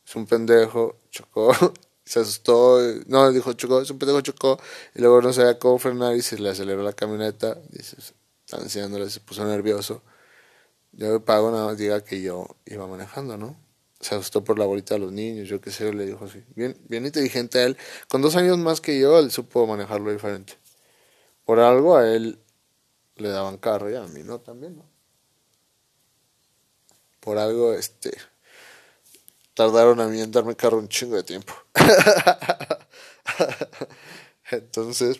Es 0.05 0.15
un 0.15 0.25
pendejo, 0.27 0.99
chocó, 1.09 1.53
se 2.05 2.19
asustó, 2.19 2.79
no, 3.07 3.31
dijo 3.31 3.53
chocó, 3.53 3.81
es 3.81 3.89
un 3.89 3.97
pendejo, 3.99 4.21
chocó, 4.21 4.59
y 4.93 5.01
luego 5.01 5.21
no 5.21 5.33
sabía 5.33 5.57
cómo 5.57 5.79
frenar 5.79 6.15
y 6.15 6.21
se 6.21 6.37
le 6.37 6.49
aceleró 6.49 6.83
la 6.83 6.93
camioneta. 6.93 7.57
Dice, 7.69 7.97
estaba 8.45 8.63
enseñándole, 8.63 9.09
se 9.09 9.19
puso 9.21 9.45
nervioso. 9.45 10.03
Yo 10.91 11.13
le 11.13 11.19
pago 11.19 11.51
nada 11.51 11.65
más 11.67 11.77
diga 11.77 12.03
que 12.03 12.21
yo 12.21 12.47
iba 12.65 12.87
manejando, 12.87 13.37
¿no? 13.37 13.65
se 14.05 14.15
asustó 14.15 14.43
por 14.43 14.59
la 14.59 14.65
bolita 14.65 14.95
de 14.95 14.99
los 14.99 15.11
niños, 15.11 15.47
yo 15.47 15.59
qué 15.59 15.71
sé, 15.71 15.91
le 15.93 16.05
dijo 16.05 16.25
así. 16.25 16.43
Bien, 16.55 16.77
bien 16.87 17.05
inteligente 17.05 17.63
él. 17.63 17.77
Con 18.07 18.21
dos 18.21 18.35
años 18.35 18.57
más 18.57 18.81
que 18.81 18.99
yo, 18.99 19.17
él 19.19 19.31
supo 19.31 19.65
manejarlo 19.65 20.11
diferente. 20.11 20.53
Por 21.43 21.59
algo 21.59 21.97
a 21.97 22.07
él 22.13 22.39
le 23.15 23.29
daban 23.29 23.57
carro 23.57 23.89
y 23.89 23.95
a 23.95 24.03
mí 24.03 24.21
no, 24.23 24.39
también, 24.41 24.77
¿no? 24.77 24.94
Por 27.25 27.39
algo, 27.39 27.73
este, 27.73 28.15
tardaron 29.55 29.99
a 29.99 30.07
mí 30.07 30.21
en 30.21 30.31
darme 30.31 30.55
carro 30.55 30.77
un 30.77 30.87
chingo 30.87 31.15
de 31.15 31.23
tiempo. 31.23 31.55
Entonces, 34.51 35.19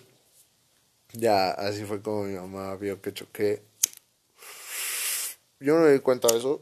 ya 1.14 1.50
así 1.50 1.84
fue 1.84 2.04
como 2.04 2.26
mi 2.26 2.36
mamá 2.36 2.76
vio 2.76 3.02
que 3.02 3.12
choqué. 3.12 3.64
Yo 5.60 5.80
no 5.80 5.86
me 5.86 5.94
di 5.94 6.00
cuenta 6.00 6.28
de 6.28 6.38
eso. 6.38 6.62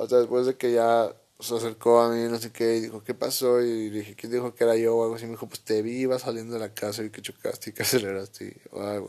Hasta 0.00 0.18
después 0.18 0.46
de 0.46 0.56
que 0.56 0.72
ya 0.72 1.14
se 1.38 1.54
acercó 1.54 2.00
a 2.00 2.10
mí, 2.10 2.28
no 2.28 2.40
sé 2.40 2.50
qué, 2.50 2.78
y 2.78 2.80
dijo, 2.80 3.04
¿qué 3.04 3.14
pasó? 3.14 3.62
Y 3.62 3.88
dije, 3.90 4.16
¿quién 4.16 4.32
dijo 4.32 4.52
que 4.52 4.64
era 4.64 4.74
yo? 4.74 4.96
O 4.96 5.04
algo 5.04 5.14
así. 5.14 5.26
Me 5.26 5.32
dijo, 5.32 5.46
pues 5.48 5.60
te 5.60 5.80
vi, 5.82 6.00
iba 6.00 6.18
saliendo 6.18 6.54
de 6.54 6.60
la 6.60 6.74
casa 6.74 7.04
y 7.04 7.10
que 7.10 7.22
chocaste 7.22 7.70
y 7.70 7.72
que 7.72 7.82
aceleraste. 7.84 8.46
Y, 8.46 8.76
ay. 8.76 9.00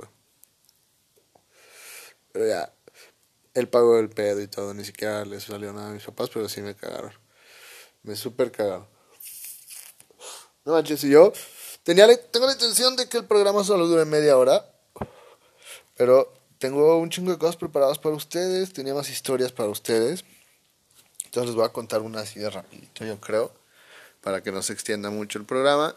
Pero 2.31 2.47
ya, 2.47 2.76
él 3.57 3.67
pagó 3.67 3.97
el 3.97 4.09
pedo 4.09 4.39
y 4.39 4.47
todo, 4.47 4.75
ni 4.75 4.85
siquiera 4.85 5.25
le 5.25 5.39
salió 5.39 5.73
nada 5.73 5.89
a 5.89 5.93
mis 5.93 6.03
papás, 6.03 6.29
pero 6.31 6.47
sí 6.47 6.61
me 6.61 6.75
cagaron. 6.75 7.11
Me 8.03 8.15
super 8.15 8.51
cagaron. 8.51 8.87
No 10.63 10.73
manches, 10.73 11.03
y 11.03 11.09
yo 11.09 11.33
tenía 11.81 12.05
tengo 12.29 12.45
la 12.45 12.53
intención 12.53 12.95
de 12.95 13.09
que 13.09 13.17
el 13.17 13.25
programa 13.25 13.63
solo 13.63 13.87
dure 13.87 14.05
media 14.05 14.37
hora, 14.37 14.63
pero 15.95 16.31
tengo 16.59 16.99
un 16.99 17.09
chingo 17.09 17.31
de 17.31 17.39
cosas 17.39 17.55
preparadas 17.55 17.97
para 17.97 18.13
ustedes, 18.13 18.73
tenía 18.73 18.93
más 18.93 19.09
historias 19.09 19.51
para 19.51 19.69
ustedes. 19.69 20.23
Entonces 21.25 21.47
les 21.47 21.55
voy 21.55 21.65
a 21.65 21.69
contar 21.69 22.01
una 22.01 22.21
así 22.21 22.39
de 22.39 22.51
rapidito, 22.51 23.05
yo 23.05 23.19
creo, 23.19 23.51
para 24.21 24.43
que 24.43 24.51
no 24.51 24.61
se 24.61 24.73
extienda 24.73 25.09
mucho 25.09 25.39
el 25.39 25.45
programa 25.45 25.95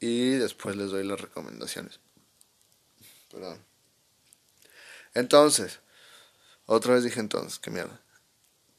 y 0.00 0.30
después 0.30 0.74
les 0.74 0.90
doy 0.90 1.06
las 1.06 1.20
recomendaciones. 1.20 2.00
Perdón. 3.30 3.64
Entonces, 5.14 5.78
otra 6.66 6.94
vez 6.94 7.04
dije 7.04 7.20
entonces, 7.20 7.58
qué 7.58 7.70
mierda. 7.70 8.00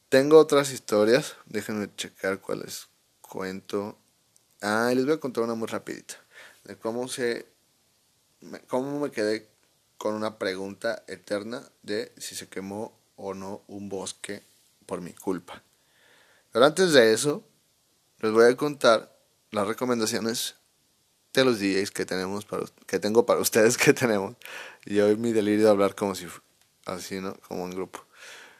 Tengo 0.08 0.38
otras 0.38 0.70
historias, 0.72 1.36
déjenme 1.46 1.94
checar 1.96 2.40
cuáles 2.40 2.88
cuento. 3.20 3.98
Ah, 4.60 4.92
les 4.94 5.04
voy 5.04 5.14
a 5.14 5.20
contar 5.20 5.44
una 5.44 5.54
muy 5.54 5.66
rapidita. 5.66 6.14
De 6.64 6.76
cómo 6.76 7.08
se... 7.08 7.46
Cómo 8.68 9.00
me 9.00 9.10
quedé 9.10 9.48
con 9.96 10.14
una 10.14 10.38
pregunta 10.38 11.02
eterna 11.08 11.62
de 11.82 12.12
si 12.18 12.34
se 12.34 12.48
quemó 12.48 12.92
o 13.16 13.34
no 13.34 13.62
un 13.68 13.88
bosque 13.88 14.42
por 14.86 15.00
mi 15.00 15.12
culpa. 15.14 15.62
Pero 16.52 16.66
antes 16.66 16.92
de 16.92 17.12
eso, 17.12 17.42
les 18.20 18.32
voy 18.32 18.44
a 18.44 18.56
contar 18.56 19.16
las 19.50 19.66
recomendaciones 19.66 20.56
de 21.32 21.44
los 21.44 21.58
DJs 21.58 21.90
que 21.90 22.04
tenemos 22.06 22.46
que 22.86 22.98
tengo 22.98 23.26
para 23.26 23.40
ustedes 23.40 23.76
que 23.78 23.92
tenemos. 23.92 24.36
Y 24.84 25.00
hoy 25.00 25.16
mi 25.16 25.32
delirio 25.32 25.64
de 25.64 25.70
hablar 25.70 25.94
como 25.94 26.14
si 26.14 26.26
así, 26.86 27.20
¿no? 27.20 27.34
Como 27.48 27.64
un 27.64 27.70
grupo. 27.70 28.04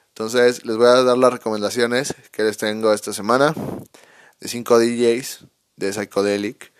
Entonces, 0.08 0.64
les 0.64 0.76
voy 0.76 0.86
a 0.86 1.02
dar 1.02 1.18
las 1.18 1.32
recomendaciones 1.32 2.14
que 2.30 2.44
les 2.44 2.56
tengo 2.56 2.92
esta 2.92 3.12
semana 3.12 3.54
de 4.40 4.48
5 4.48 4.78
DJs 4.78 5.46
de 5.76 5.92
Psychedelic. 5.92 6.72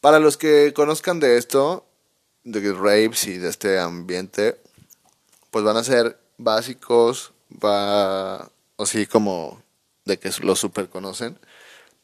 Para 0.00 0.18
los 0.18 0.36
que 0.36 0.72
conozcan 0.74 1.20
de 1.20 1.38
esto, 1.38 1.86
de 2.44 2.72
raves 2.72 3.26
y 3.26 3.38
de 3.38 3.48
este 3.48 3.78
ambiente, 3.78 4.60
pues 5.50 5.64
van 5.64 5.76
a 5.76 5.84
ser 5.84 6.18
básicos, 6.38 7.32
va 7.52 8.50
así 8.78 9.06
como 9.06 9.62
de 10.04 10.18
que 10.18 10.32
lo 10.42 10.56
super 10.56 10.88
conocen, 10.88 11.38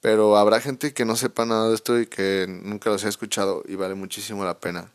pero 0.01 0.37
habrá 0.37 0.61
gente 0.61 0.95
que 0.95 1.05
no 1.05 1.17
sepa 1.17 1.45
nada 1.45 1.69
de 1.69 1.75
esto 1.75 1.99
y 1.99 2.07
que 2.07 2.47
nunca 2.49 2.91
los 2.91 3.03
haya 3.03 3.09
escuchado 3.09 3.65
y 3.67 3.75
vale 3.75 3.95
muchísimo 3.95 4.45
la 4.45 4.61
pena 4.61 4.93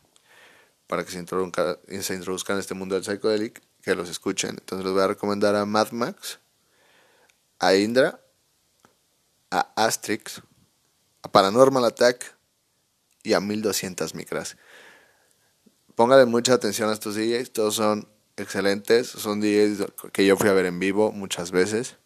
para 0.86 1.04
que 1.04 1.10
se 1.10 1.18
se 2.02 2.14
introduzcan 2.14 2.56
en 2.56 2.60
este 2.60 2.74
mundo 2.74 2.94
del 2.94 3.04
psychedelic 3.04 3.60
que 3.84 3.94
los 3.94 4.08
escuchen. 4.08 4.50
Entonces 4.50 4.84
les 4.84 4.94
voy 4.94 5.02
a 5.02 5.08
recomendar 5.08 5.54
a 5.54 5.66
Mad 5.66 5.92
Max, 5.92 6.40
a 7.58 7.74
Indra, 7.74 8.20
a 9.50 9.72
Astrix, 9.76 10.42
a 11.22 11.30
Paranormal 11.30 11.84
Attack 11.84 12.36
y 13.22 13.34
a 13.34 13.40
1200 13.40 14.14
Micras. 14.14 14.56
Póngale 15.94 16.24
mucha 16.24 16.54
atención 16.54 16.90
a 16.90 16.92
estos 16.92 17.14
DJs, 17.14 17.52
todos 17.52 17.76
son 17.76 18.08
excelentes, 18.36 19.06
son 19.06 19.40
DJs 19.40 19.86
que 20.12 20.26
yo 20.26 20.36
fui 20.36 20.48
a 20.48 20.52
ver 20.52 20.66
en 20.66 20.78
vivo 20.80 21.12
muchas 21.12 21.50
veces. 21.50 21.96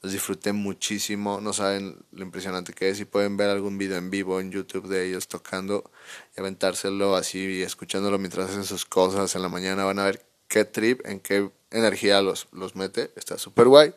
Los 0.00 0.12
disfruté 0.12 0.52
muchísimo, 0.52 1.40
no 1.40 1.52
saben 1.52 2.04
lo 2.12 2.22
impresionante 2.22 2.72
que 2.72 2.88
es. 2.88 2.98
Si 2.98 3.04
pueden 3.04 3.36
ver 3.36 3.50
algún 3.50 3.78
video 3.78 3.98
en 3.98 4.10
vivo 4.10 4.40
en 4.40 4.52
YouTube 4.52 4.86
de 4.86 5.08
ellos 5.08 5.26
tocando 5.26 5.90
y 6.36 6.40
aventárselo 6.40 7.16
así 7.16 7.38
y 7.38 7.62
escuchándolo 7.62 8.18
mientras 8.18 8.50
hacen 8.50 8.64
sus 8.64 8.86
cosas 8.86 9.34
en 9.34 9.42
la 9.42 9.48
mañana, 9.48 9.84
van 9.84 9.98
a 9.98 10.04
ver 10.04 10.27
qué 10.48 10.64
trip, 10.64 11.06
en 11.06 11.20
qué 11.20 11.50
energía 11.70 12.20
los, 12.22 12.48
los 12.52 12.74
mete. 12.74 13.10
Está 13.16 13.38
súper 13.38 13.68
guay. 13.68 13.94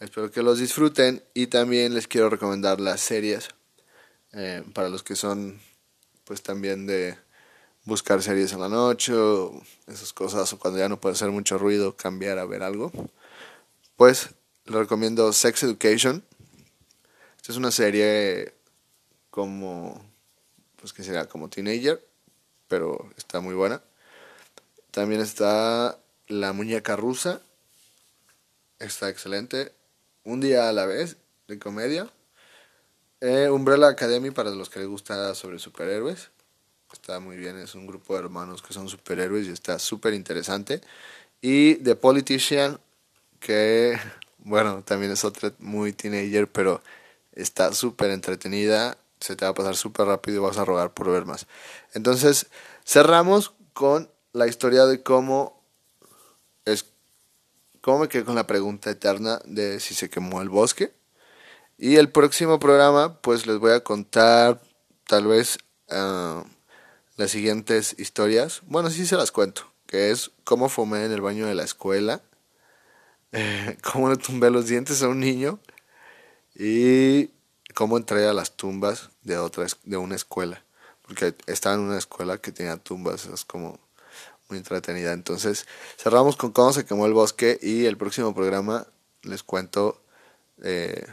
Espero 0.00 0.30
que 0.30 0.42
los 0.42 0.58
disfruten 0.58 1.22
y 1.32 1.46
también 1.46 1.94
les 1.94 2.06
quiero 2.06 2.28
recomendar 2.28 2.80
las 2.80 3.00
series 3.00 3.48
eh, 4.32 4.62
para 4.74 4.90
los 4.90 5.02
que 5.02 5.16
son 5.16 5.58
pues 6.24 6.42
también 6.42 6.86
de 6.86 7.16
buscar 7.84 8.22
series 8.22 8.52
en 8.52 8.60
la 8.60 8.68
noche 8.68 9.14
o 9.14 9.62
esas 9.86 10.12
cosas 10.12 10.52
o 10.52 10.58
cuando 10.58 10.78
ya 10.78 10.88
no 10.88 11.00
puede 11.00 11.14
hacer 11.14 11.30
mucho 11.30 11.56
ruido 11.56 11.96
cambiar 11.96 12.38
a 12.38 12.44
ver 12.44 12.62
algo. 12.62 12.92
Pues 13.96 14.30
les 14.66 14.74
recomiendo 14.74 15.32
Sex 15.32 15.62
Education. 15.62 16.22
Esta 17.36 17.52
es 17.52 17.56
una 17.56 17.70
serie 17.70 18.52
como 19.30 20.04
pues 20.76 20.92
que 20.92 21.04
será 21.04 21.26
como 21.26 21.48
teenager, 21.48 22.04
pero 22.68 23.08
está 23.16 23.40
muy 23.40 23.54
buena. 23.54 23.82
También 24.96 25.20
está 25.20 25.98
La 26.26 26.54
Muñeca 26.54 26.96
Rusa. 26.96 27.42
Está 28.78 29.10
excelente. 29.10 29.74
Un 30.24 30.40
día 30.40 30.70
a 30.70 30.72
la 30.72 30.86
vez, 30.86 31.18
de 31.48 31.58
comedia. 31.58 32.10
Eh, 33.20 33.50
Umbrella 33.50 33.88
Academy 33.88 34.30
para 34.30 34.48
los 34.52 34.70
que 34.70 34.78
les 34.78 34.88
gusta 34.88 35.34
sobre 35.34 35.58
superhéroes. 35.58 36.30
Está 36.94 37.20
muy 37.20 37.36
bien, 37.36 37.58
es 37.58 37.74
un 37.74 37.86
grupo 37.86 38.14
de 38.14 38.20
hermanos 38.20 38.62
que 38.62 38.72
son 38.72 38.88
superhéroes 38.88 39.46
y 39.46 39.50
está 39.50 39.78
súper 39.78 40.14
interesante. 40.14 40.80
Y 41.42 41.74
The 41.74 41.96
Politician, 41.96 42.80
que 43.38 43.98
bueno, 44.38 44.82
también 44.82 45.12
es 45.12 45.26
otra 45.26 45.52
muy 45.58 45.92
teenager, 45.92 46.48
pero 46.50 46.80
está 47.32 47.74
súper 47.74 48.12
entretenida. 48.12 48.96
Se 49.20 49.36
te 49.36 49.44
va 49.44 49.50
a 49.50 49.54
pasar 49.54 49.76
súper 49.76 50.06
rápido 50.06 50.38
y 50.38 50.46
vas 50.46 50.56
a 50.56 50.64
rogar 50.64 50.94
por 50.94 51.10
ver 51.10 51.26
más. 51.26 51.46
Entonces, 51.92 52.46
cerramos 52.82 53.52
con 53.74 54.15
la 54.36 54.46
historia 54.46 54.84
de 54.84 55.02
cómo 55.02 55.62
es 56.66 56.84
cómo 57.80 58.00
me 58.00 58.08
quedé 58.08 58.24
con 58.24 58.34
la 58.34 58.46
pregunta 58.46 58.90
eterna 58.90 59.40
de 59.46 59.80
si 59.80 59.94
se 59.94 60.10
quemó 60.10 60.42
el 60.42 60.50
bosque. 60.50 60.92
Y 61.78 61.96
el 61.96 62.10
próximo 62.10 62.58
programa, 62.58 63.20
pues 63.20 63.46
les 63.46 63.58
voy 63.58 63.72
a 63.72 63.80
contar 63.80 64.60
tal 65.06 65.26
vez 65.26 65.58
ah, 65.90 66.44
las 67.16 67.30
siguientes 67.30 67.94
historias. 67.98 68.60
Bueno, 68.66 68.90
sí 68.90 69.06
se 69.06 69.16
las 69.16 69.32
cuento. 69.32 69.70
Que 69.86 70.10
es 70.10 70.32
cómo 70.44 70.68
fumé 70.68 71.04
en 71.04 71.12
el 71.12 71.20
baño 71.20 71.46
de 71.46 71.54
la 71.54 71.64
escuela. 71.64 72.22
cómo 73.92 74.10
le 74.10 74.16
tumbé 74.16 74.50
los 74.50 74.66
dientes 74.66 75.02
a 75.02 75.08
un 75.08 75.20
niño. 75.20 75.60
Y 76.54 77.30
cómo 77.74 77.96
entré 77.96 78.26
a 78.26 78.34
las 78.34 78.56
tumbas 78.56 79.10
de, 79.22 79.38
otra, 79.38 79.66
de 79.84 79.96
una 79.96 80.16
escuela. 80.16 80.62
Porque 81.02 81.34
estaba 81.46 81.76
en 81.76 81.82
una 81.82 81.98
escuela 81.98 82.38
que 82.38 82.52
tenía 82.52 82.76
tumbas. 82.78 83.26
Es 83.26 83.44
como 83.44 83.78
muy 84.48 84.58
entretenida. 84.58 85.12
Entonces, 85.12 85.66
cerramos 85.96 86.36
con 86.36 86.52
cómo 86.52 86.72
se 86.72 86.84
quemó 86.84 87.06
el 87.06 87.12
bosque 87.12 87.58
y 87.60 87.86
el 87.86 87.96
próximo 87.96 88.34
programa 88.34 88.86
les 89.22 89.42
cuento 89.42 90.00
eh, 90.62 91.06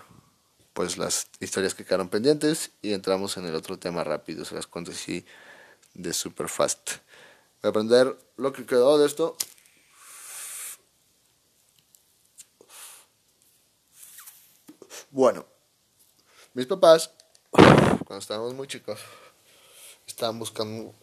pues 0.73 0.97
las 0.97 1.27
historias 1.39 1.75
que 1.75 1.85
quedaron 1.85 2.09
pendientes 2.09 2.71
y 2.81 2.93
entramos 2.93 3.37
en 3.37 3.45
el 3.45 3.55
otro 3.55 3.77
tema 3.77 4.03
rápido, 4.03 4.45
se 4.45 4.55
las 4.55 4.67
cuento 4.67 4.91
así 4.91 5.25
de 5.93 6.13
super 6.13 6.49
fast. 6.49 6.91
Voy 7.61 7.67
a 7.67 7.69
aprender 7.69 8.17
lo 8.37 8.51
que 8.51 8.65
quedó 8.65 8.97
de 8.97 9.05
esto. 9.05 9.37
Bueno, 15.11 15.45
mis 16.55 16.65
papás, 16.65 17.11
cuando 17.51 18.17
estábamos 18.17 18.55
muy 18.55 18.67
chicos, 18.67 18.99
estaban 20.07 20.39
buscando 20.39 20.93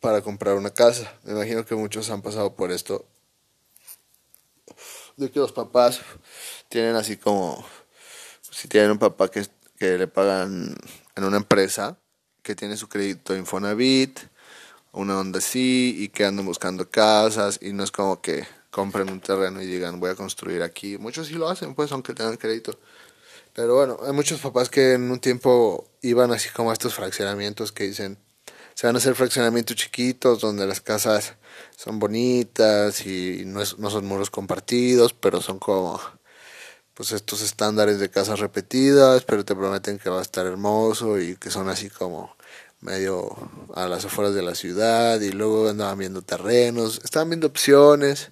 para 0.00 0.22
comprar 0.22 0.56
una 0.56 0.70
casa. 0.70 1.12
Me 1.24 1.32
imagino 1.32 1.64
que 1.64 1.74
muchos 1.74 2.10
han 2.10 2.22
pasado 2.22 2.54
por 2.54 2.72
esto. 2.72 3.06
De 5.16 5.30
que 5.30 5.38
los 5.38 5.52
papás 5.52 6.00
tienen 6.68 6.96
así 6.96 7.16
como, 7.16 7.64
si 8.50 8.68
tienen 8.68 8.92
un 8.92 8.98
papá 8.98 9.30
que, 9.30 9.46
que 9.78 9.98
le 9.98 10.06
pagan 10.06 10.74
en 11.16 11.24
una 11.24 11.36
empresa, 11.36 11.98
que 12.42 12.54
tiene 12.54 12.76
su 12.76 12.88
crédito 12.88 13.36
Infonavit, 13.36 14.20
una 14.92 15.18
onda 15.18 15.38
así, 15.38 15.94
y 15.98 16.08
que 16.08 16.24
andan 16.24 16.46
buscando 16.46 16.90
casas, 16.90 17.58
y 17.62 17.72
no 17.72 17.84
es 17.84 17.90
como 17.90 18.20
que 18.22 18.46
compren 18.70 19.10
un 19.10 19.20
terreno 19.20 19.60
y 19.60 19.66
digan 19.66 20.00
voy 20.00 20.10
a 20.10 20.14
construir 20.14 20.62
aquí. 20.62 20.96
Muchos 20.98 21.26
sí 21.26 21.34
lo 21.34 21.48
hacen, 21.48 21.74
pues, 21.74 21.92
aunque 21.92 22.14
tengan 22.14 22.36
crédito. 22.36 22.78
Pero 23.52 23.74
bueno, 23.74 23.98
hay 24.06 24.12
muchos 24.12 24.40
papás 24.40 24.70
que 24.70 24.94
en 24.94 25.10
un 25.10 25.20
tiempo 25.20 25.88
iban 26.02 26.32
así 26.32 26.48
como 26.50 26.70
a 26.70 26.72
estos 26.72 26.94
fraccionamientos 26.94 27.72
que 27.72 27.84
dicen, 27.84 28.16
se 28.80 28.86
van 28.86 28.96
a 28.96 28.98
hacer 28.98 29.14
fraccionamientos 29.14 29.76
chiquitos 29.76 30.40
donde 30.40 30.66
las 30.66 30.80
casas 30.80 31.34
son 31.76 31.98
bonitas 31.98 33.04
y 33.04 33.42
no, 33.44 33.60
es, 33.60 33.78
no 33.78 33.90
son 33.90 34.06
muros 34.06 34.30
compartidos, 34.30 35.12
pero 35.12 35.42
son 35.42 35.58
como 35.58 36.00
pues 36.94 37.12
estos 37.12 37.42
estándares 37.42 37.98
de 37.98 38.08
casas 38.08 38.40
repetidas, 38.40 39.24
pero 39.24 39.44
te 39.44 39.54
prometen 39.54 39.98
que 39.98 40.08
va 40.08 40.20
a 40.20 40.22
estar 40.22 40.46
hermoso 40.46 41.20
y 41.20 41.36
que 41.36 41.50
son 41.50 41.68
así 41.68 41.90
como 41.90 42.34
medio 42.80 43.50
a 43.74 43.86
las 43.86 44.06
afueras 44.06 44.34
de 44.34 44.40
la 44.40 44.54
ciudad 44.54 45.20
y 45.20 45.30
luego 45.30 45.68
andaban 45.68 45.98
viendo 45.98 46.22
terrenos, 46.22 47.02
estaban 47.04 47.28
viendo 47.28 47.48
opciones. 47.48 48.30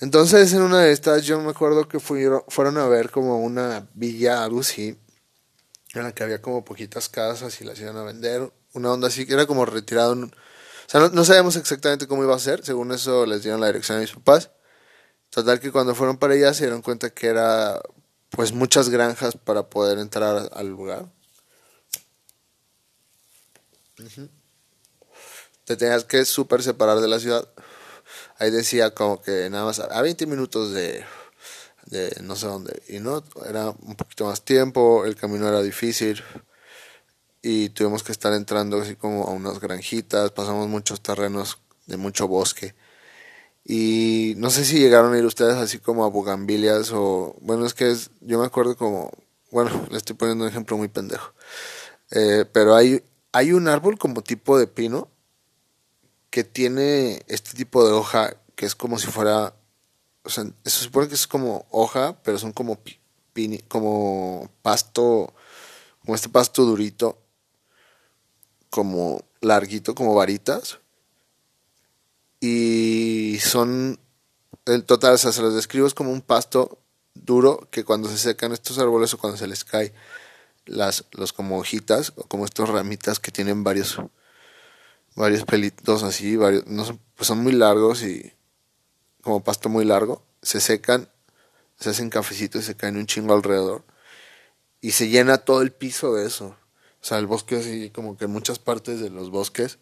Entonces 0.00 0.54
en 0.54 0.62
una 0.62 0.80
de 0.80 0.92
estas 0.92 1.26
yo 1.26 1.38
me 1.38 1.50
acuerdo 1.50 1.86
que 1.86 2.00
fueron, 2.00 2.44
fueron 2.48 2.78
a 2.78 2.88
ver 2.88 3.10
como 3.10 3.40
una 3.40 3.90
villa, 3.92 4.42
algo 4.42 4.60
así, 4.60 4.98
en 5.92 6.02
la 6.02 6.12
que 6.12 6.22
había 6.22 6.40
como 6.40 6.64
poquitas 6.64 7.10
casas 7.10 7.60
y 7.60 7.64
las 7.64 7.78
iban 7.78 7.98
a 7.98 8.04
vender, 8.04 8.50
una 8.74 8.92
onda 8.92 9.08
así 9.08 9.26
que 9.26 9.34
era 9.34 9.46
como 9.46 9.64
retirado, 9.66 10.12
o 10.12 10.30
sea, 10.86 11.00
no, 11.00 11.08
no 11.10 11.24
sabíamos 11.24 11.56
exactamente 11.56 12.06
cómo 12.06 12.22
iba 12.22 12.34
a 12.34 12.38
ser, 12.38 12.64
según 12.64 12.92
eso 12.92 13.26
les 13.26 13.42
dieron 13.42 13.60
la 13.60 13.66
dirección 13.68 13.98
a 13.98 14.00
mis 14.00 14.12
papás 14.12 14.50
Total 15.30 15.60
que 15.60 15.70
cuando 15.70 15.94
fueron 15.94 16.16
para 16.16 16.34
allá 16.34 16.54
se 16.54 16.64
dieron 16.64 16.82
cuenta 16.82 17.10
que 17.10 17.26
era 17.26 17.80
pues 18.30 18.52
muchas 18.52 18.88
granjas 18.88 19.36
para 19.36 19.68
poder 19.68 19.98
entrar 19.98 20.50
al 20.52 20.68
lugar. 20.68 21.06
Te 25.64 25.76
tenías 25.76 26.04
que 26.04 26.24
súper 26.24 26.62
separar 26.62 27.00
de 27.00 27.08
la 27.08 27.18
ciudad. 27.18 27.46
Ahí 28.38 28.50
decía 28.50 28.94
como 28.94 29.20
que 29.20 29.50
nada 29.50 29.64
más 29.64 29.80
a 29.80 30.00
20 30.00 30.26
minutos 30.26 30.72
de, 30.72 31.04
de 31.86 32.16
no 32.22 32.36
sé 32.36 32.46
dónde. 32.46 32.82
Y 32.88 33.00
no, 33.00 33.22
era 33.46 33.70
un 33.70 33.96
poquito 33.96 34.24
más 34.24 34.44
tiempo, 34.44 35.04
el 35.04 35.16
camino 35.16 35.46
era 35.46 35.60
difícil. 35.62 36.22
Y 37.42 37.68
tuvimos 37.70 38.02
que 38.02 38.12
estar 38.12 38.32
entrando 38.32 38.80
así 38.80 38.96
como 38.96 39.24
a 39.24 39.30
unas 39.30 39.60
granjitas, 39.60 40.32
pasamos 40.32 40.68
muchos 40.68 41.00
terrenos 41.00 41.58
de 41.86 41.96
mucho 41.96 42.26
bosque 42.28 42.74
y 43.70 44.32
no 44.38 44.48
sé 44.48 44.64
si 44.64 44.78
llegaron 44.78 45.12
a 45.12 45.18
ir 45.18 45.26
ustedes 45.26 45.56
así 45.56 45.78
como 45.78 46.06
a 46.06 46.08
bugambilias 46.08 46.90
o... 46.90 47.36
Bueno, 47.42 47.66
es 47.66 47.74
que 47.74 47.90
es, 47.90 48.10
yo 48.22 48.38
me 48.38 48.46
acuerdo 48.46 48.78
como... 48.78 49.10
Bueno, 49.50 49.86
le 49.90 49.98
estoy 49.98 50.16
poniendo 50.16 50.44
un 50.44 50.50
ejemplo 50.50 50.78
muy 50.78 50.88
pendejo. 50.88 51.34
Eh, 52.10 52.46
pero 52.50 52.74
hay, 52.74 53.04
hay 53.30 53.52
un 53.52 53.68
árbol 53.68 53.98
como 53.98 54.22
tipo 54.22 54.58
de 54.58 54.66
pino 54.66 55.10
que 56.30 56.44
tiene 56.44 57.22
este 57.28 57.54
tipo 57.54 57.86
de 57.86 57.92
hoja 57.92 58.34
que 58.54 58.64
es 58.64 58.74
como 58.74 58.98
si 58.98 59.08
fuera... 59.08 59.54
O 60.22 60.30
sea, 60.30 60.44
se 60.64 60.70
supone 60.70 61.08
que 61.08 61.14
es 61.14 61.26
como 61.26 61.66
hoja, 61.70 62.16
pero 62.22 62.38
son 62.38 62.52
como, 62.52 62.78
pini, 63.34 63.58
como 63.58 64.50
pasto, 64.62 65.34
como 66.00 66.14
este 66.14 66.30
pasto 66.30 66.64
durito, 66.64 67.18
como 68.70 69.24
larguito, 69.40 69.94
como 69.94 70.14
varitas 70.14 70.78
y 72.40 73.38
son 73.40 73.98
el 74.66 74.84
total, 74.84 75.14
o 75.14 75.18
sea, 75.18 75.32
se 75.32 75.42
los 75.42 75.54
describo 75.54 75.86
es 75.86 75.94
como 75.94 76.12
un 76.12 76.22
pasto 76.22 76.78
duro 77.14 77.68
que 77.70 77.84
cuando 77.84 78.08
se 78.08 78.18
secan 78.18 78.52
estos 78.52 78.78
árboles 78.78 79.12
o 79.14 79.18
cuando 79.18 79.36
se 79.36 79.46
les 79.46 79.64
cae 79.64 79.92
las 80.66 81.04
los 81.12 81.32
como 81.32 81.58
hojitas 81.58 82.12
o 82.16 82.24
como 82.24 82.44
estos 82.44 82.68
ramitas 82.68 83.18
que 83.18 83.32
tienen 83.32 83.64
varios 83.64 83.96
varios 85.16 85.44
pelitos 85.44 86.02
así, 86.02 86.36
varios 86.36 86.66
no 86.66 86.84
son, 86.84 87.00
pues 87.16 87.26
son 87.26 87.38
muy 87.38 87.52
largos 87.52 88.02
y 88.02 88.32
como 89.22 89.42
pasto 89.42 89.68
muy 89.68 89.84
largo, 89.84 90.22
se 90.42 90.60
secan, 90.60 91.08
se 91.78 91.90
hacen 91.90 92.10
cafecitos 92.10 92.62
y 92.62 92.66
se 92.66 92.76
caen 92.76 92.96
un 92.96 93.06
chingo 93.06 93.34
alrededor 93.34 93.84
y 94.80 94.92
se 94.92 95.08
llena 95.08 95.38
todo 95.38 95.62
el 95.62 95.72
piso 95.72 96.14
de 96.14 96.26
eso. 96.26 96.56
O 97.00 97.04
sea, 97.04 97.18
el 97.18 97.26
bosque 97.26 97.56
así 97.56 97.90
como 97.90 98.16
que 98.16 98.26
en 98.26 98.32
muchas 98.32 98.58
partes 98.58 99.00
de 99.00 99.10
los 99.10 99.30
bosques 99.30 99.78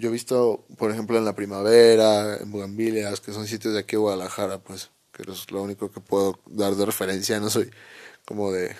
yo 0.00 0.08
he 0.08 0.12
visto, 0.12 0.64
por 0.78 0.90
ejemplo, 0.90 1.18
en 1.18 1.26
la 1.26 1.34
primavera, 1.34 2.38
en 2.38 2.50
Bugambilias, 2.50 3.20
que 3.20 3.34
son 3.34 3.46
sitios 3.46 3.74
de 3.74 3.80
aquí 3.80 3.96
de 3.96 3.98
Guadalajara, 3.98 4.58
pues, 4.58 4.90
que 5.12 5.30
es 5.30 5.50
lo 5.50 5.62
único 5.62 5.90
que 5.90 6.00
puedo 6.00 6.40
dar 6.46 6.74
de 6.74 6.86
referencia. 6.86 7.38
No 7.38 7.50
soy 7.50 7.70
como 8.24 8.50
de 8.50 8.74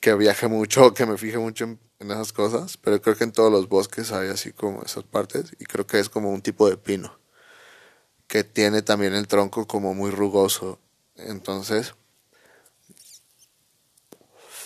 que 0.00 0.14
viaje 0.14 0.48
mucho, 0.48 0.94
que 0.94 1.04
me 1.04 1.18
fije 1.18 1.36
mucho 1.36 1.64
en, 1.64 1.78
esas 1.98 2.32
cosas, 2.32 2.78
pero 2.78 3.02
creo 3.02 3.14
que 3.14 3.24
en 3.24 3.32
todos 3.32 3.52
los 3.52 3.68
bosques 3.68 4.10
hay 4.12 4.30
así 4.30 4.52
como 4.52 4.82
esas 4.82 5.04
partes, 5.04 5.54
y 5.58 5.66
creo 5.66 5.86
que 5.86 6.00
es 6.00 6.08
como 6.08 6.30
un 6.30 6.40
tipo 6.40 6.70
de 6.70 6.78
pino, 6.78 7.18
que 8.26 8.42
tiene 8.42 8.80
también 8.80 9.14
el 9.14 9.28
tronco 9.28 9.66
como 9.66 9.92
muy 9.92 10.10
rugoso. 10.10 10.80
Entonces, 11.16 11.94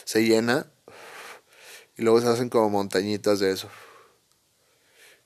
se 0.04 0.24
llena 0.24 0.68
y 1.96 2.02
luego 2.02 2.20
se 2.20 2.28
hacen 2.28 2.48
como 2.48 2.70
montañitas 2.70 3.40
de 3.40 3.52
eso. 3.52 3.68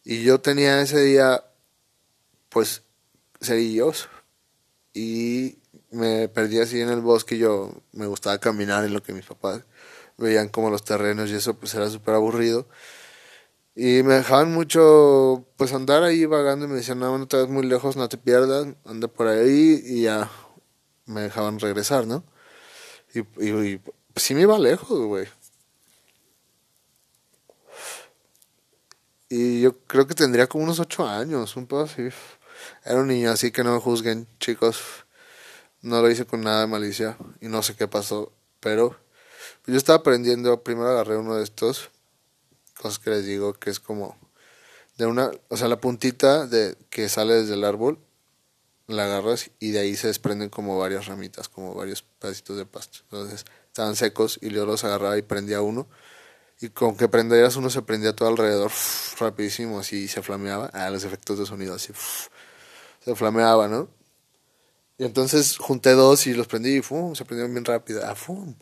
Y 0.04 0.22
yo 0.22 0.40
tenía 0.40 0.80
ese 0.80 1.00
día, 1.00 1.44
pues, 2.48 2.82
cerillos. 3.40 4.08
Y 4.94 5.58
me 5.90 6.28
perdí 6.28 6.60
así 6.60 6.80
en 6.80 6.88
el 6.88 7.00
bosque. 7.00 7.38
Yo 7.38 7.72
me 7.92 8.06
gustaba 8.06 8.38
caminar 8.38 8.84
en 8.84 8.94
lo 8.94 9.02
que 9.02 9.12
mis 9.12 9.26
papás 9.26 9.64
veían 10.18 10.48
como 10.48 10.70
los 10.70 10.84
terrenos 10.84 11.30
y 11.30 11.34
eso, 11.34 11.54
pues 11.54 11.74
era 11.74 11.88
súper 11.88 12.14
aburrido. 12.14 12.66
Y 13.74 14.02
me 14.02 14.14
dejaban 14.14 14.52
mucho, 14.52 15.46
pues 15.56 15.72
andar 15.72 16.02
ahí 16.02 16.26
vagando 16.26 16.66
y 16.66 16.68
me 16.68 16.74
decían, 16.74 16.98
no, 16.98 17.16
no 17.16 17.28
te 17.28 17.36
vas 17.36 17.48
muy 17.48 17.64
lejos, 17.64 17.96
no 17.96 18.08
te 18.08 18.18
pierdas, 18.18 18.66
anda 18.84 19.06
por 19.06 19.28
ahí 19.28 19.80
y 19.84 20.02
ya 20.02 20.28
me 21.06 21.22
dejaban 21.22 21.60
regresar, 21.60 22.06
¿no? 22.06 22.24
Y 23.14 23.22
pues 23.22 23.92
sí 24.16 24.34
me 24.34 24.42
iba 24.42 24.58
lejos, 24.58 24.98
güey. 25.06 25.28
Y 29.28 29.60
yo 29.60 29.78
creo 29.86 30.06
que 30.06 30.14
tendría 30.14 30.46
como 30.46 30.64
unos 30.64 30.80
ocho 30.80 31.06
años, 31.06 31.56
un 31.56 31.66
poco 31.66 31.82
así. 31.82 32.08
Era 32.84 33.00
un 33.00 33.08
niño, 33.08 33.30
así 33.30 33.50
que 33.50 33.62
no 33.62 33.74
me 33.74 33.80
juzguen, 33.80 34.26
chicos. 34.40 34.80
No 35.82 36.00
lo 36.00 36.10
hice 36.10 36.24
con 36.24 36.40
nada 36.40 36.62
de 36.62 36.66
malicia 36.66 37.16
y 37.40 37.48
no 37.48 37.62
sé 37.62 37.76
qué 37.76 37.86
pasó, 37.86 38.32
pero 38.60 38.96
yo 39.66 39.76
estaba 39.76 39.98
aprendiendo, 39.98 40.62
primero 40.62 40.88
agarré 40.88 41.16
uno 41.16 41.36
de 41.36 41.44
estos, 41.44 41.90
cosas 42.80 42.98
que 42.98 43.10
les 43.10 43.26
digo, 43.26 43.52
que 43.52 43.70
es 43.70 43.78
como 43.78 44.16
de 44.96 45.06
una, 45.06 45.30
o 45.48 45.56
sea, 45.56 45.68
la 45.68 45.80
puntita 45.80 46.46
de 46.46 46.76
que 46.90 47.08
sale 47.08 47.34
desde 47.34 47.54
el 47.54 47.64
árbol, 47.64 47.98
la 48.88 49.04
agarras 49.04 49.50
y 49.60 49.70
de 49.70 49.80
ahí 49.80 49.94
se 49.94 50.08
desprenden 50.08 50.48
como 50.48 50.78
varias 50.78 51.06
ramitas, 51.06 51.48
como 51.48 51.74
varios 51.74 52.02
pedacitos 52.02 52.56
de 52.56 52.66
pasto. 52.66 53.00
Entonces 53.04 53.44
estaban 53.66 53.94
secos 53.94 54.38
y 54.42 54.50
yo 54.50 54.66
los 54.66 54.82
agarraba 54.82 55.18
y 55.18 55.22
prendía 55.22 55.60
uno 55.60 55.86
y 56.60 56.70
con 56.70 56.96
que 56.96 57.08
prendieras 57.08 57.56
uno 57.56 57.70
se 57.70 57.82
prendía 57.82 58.14
todo 58.14 58.28
alrededor 58.28 58.72
rapidísimo, 59.18 59.78
así 59.78 60.08
se 60.08 60.22
flameaba. 60.22 60.70
Ah, 60.72 60.90
los 60.90 61.04
efectos 61.04 61.38
de 61.38 61.46
sonido 61.46 61.74
así 61.74 61.92
se 63.04 63.14
flameaba, 63.14 63.68
¿no? 63.68 63.88
Y 64.98 65.04
entonces 65.04 65.56
junté 65.58 65.92
dos 65.92 66.26
y 66.26 66.34
los 66.34 66.48
prendí 66.48 66.78
y 66.78 66.82
¡fum! 66.82 67.14
se 67.14 67.24
prendieron 67.24 67.52
bien 67.54 67.64
rápido. 67.64 68.02
Ah, 68.04 68.16
¡fum! 68.16 68.56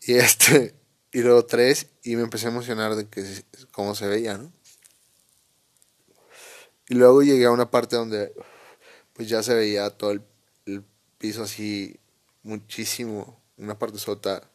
Y 0.00 0.14
este, 0.14 0.74
y 1.12 1.20
luego 1.22 1.46
tres 1.46 1.86
y 2.02 2.16
me 2.16 2.22
empecé 2.22 2.46
a 2.46 2.50
emocionar 2.50 2.96
de 2.96 3.08
que 3.08 3.24
cómo 3.70 3.94
se 3.94 4.08
veía, 4.08 4.38
¿no? 4.38 4.52
Y 6.88 6.94
luego 6.94 7.22
llegué 7.22 7.44
a 7.46 7.52
una 7.52 7.70
parte 7.70 7.96
donde 7.96 8.34
pues 9.12 9.28
ya 9.28 9.42
se 9.42 9.54
veía 9.54 9.90
todo 9.90 10.10
el, 10.10 10.22
el 10.66 10.84
piso 11.18 11.44
así 11.44 12.00
muchísimo, 12.42 13.40
una 13.56 13.78
parte 13.78 13.98
sota 13.98 14.50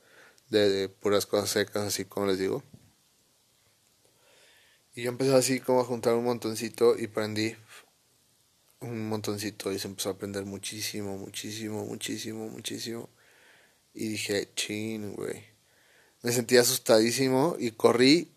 de, 0.50 0.90
puras 0.90 1.26
cosas 1.26 1.50
secas, 1.50 1.84
así 1.84 2.06
como 2.06 2.28
les 2.28 2.40
digo. 2.40 2.64
Y 4.96 5.04
yo 5.04 5.10
empecé 5.10 5.36
así 5.36 5.60
como 5.60 5.82
a 5.82 5.86
juntar 5.86 6.16
un 6.16 6.24
montoncito 6.24 6.98
y 6.98 7.08
prendí 7.08 7.56
un 8.80 9.10
montoncito 9.10 9.72
y 9.72 9.80
se 9.80 9.88
empezó 9.88 10.10
a 10.10 10.18
prender 10.18 10.46
muchísimo, 10.46 11.18
muchísimo, 11.18 11.86
muchísimo, 11.86 12.48
muchísimo. 12.48 13.10
Y 13.94 14.10
dije, 14.10 14.50
chin, 14.56 15.14
güey. 15.14 15.44
Me 16.24 16.32
sentí 16.32 16.58
asustadísimo 16.58 17.56
y 17.60 17.72
corrí 17.72 18.32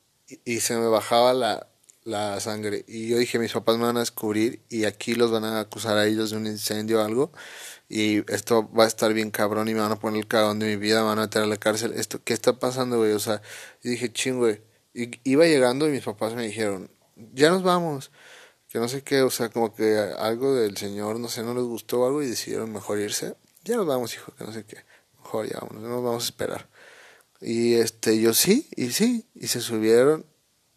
y, 0.44 0.60
se 0.60 0.76
me 0.76 0.86
bajaba 0.86 1.32
la, 1.32 1.68
la 2.04 2.38
sangre. 2.40 2.84
Y 2.86 3.08
yo 3.08 3.18
dije, 3.18 3.38
mis 3.38 3.52
papás 3.52 3.78
me 3.78 3.84
van 3.84 3.96
a 3.96 4.00
descubrir 4.00 4.60
y 4.68 4.84
aquí 4.84 5.14
los 5.14 5.30
van 5.30 5.44
a 5.44 5.60
acusar 5.60 5.96
a 5.96 6.06
ellos 6.06 6.30
de 6.30 6.36
un 6.36 6.46
incendio 6.46 7.00
o 7.00 7.04
algo 7.04 7.32
y 7.90 8.24
esto 8.32 8.70
va 8.72 8.84
a 8.84 8.86
estar 8.86 9.12
bien 9.12 9.32
cabrón 9.32 9.68
y 9.68 9.74
me 9.74 9.80
van 9.80 9.90
a 9.90 9.98
poner 9.98 10.20
el 10.20 10.28
cagón 10.28 10.60
de 10.60 10.66
mi 10.66 10.76
vida, 10.76 11.00
me 11.00 11.08
van 11.08 11.18
a 11.18 11.22
meter 11.22 11.42
a 11.42 11.46
la 11.46 11.56
cárcel. 11.56 11.92
Esto, 11.94 12.20
¿Qué 12.22 12.32
está 12.32 12.58
pasando, 12.58 12.98
güey? 12.98 13.12
O 13.12 13.18
sea, 13.18 13.42
y 13.82 13.90
dije, 13.90 14.12
ching, 14.12 14.60
iba 14.94 15.44
llegando 15.46 15.88
y 15.88 15.90
mis 15.90 16.04
papás 16.04 16.34
me 16.34 16.46
dijeron, 16.46 16.88
ya 17.34 17.50
nos 17.50 17.64
vamos. 17.64 18.12
Que 18.68 18.78
no 18.78 18.86
sé 18.86 19.02
qué, 19.02 19.22
o 19.22 19.30
sea, 19.30 19.48
como 19.48 19.74
que 19.74 19.98
algo 19.98 20.54
del 20.54 20.76
Señor, 20.76 21.18
no 21.18 21.28
sé, 21.28 21.42
no 21.42 21.52
les 21.52 21.64
gustó 21.64 22.06
algo 22.06 22.22
y 22.22 22.28
decidieron 22.28 22.72
mejor 22.72 23.00
irse. 23.00 23.34
Ya 23.64 23.76
nos 23.76 23.86
vamos, 23.86 24.14
hijo, 24.14 24.32
que 24.38 24.44
no 24.44 24.52
sé 24.52 24.64
qué. 24.64 24.84
Mejor 25.18 25.48
ya, 25.48 25.58
no 25.72 25.80
nos 25.80 26.04
vamos 26.04 26.24
a 26.24 26.26
esperar. 26.26 26.68
Y 27.40 27.74
este, 27.74 28.20
yo 28.20 28.34
sí, 28.34 28.68
y 28.76 28.90
sí, 28.92 29.26
y 29.34 29.48
se 29.48 29.60
subieron 29.60 30.26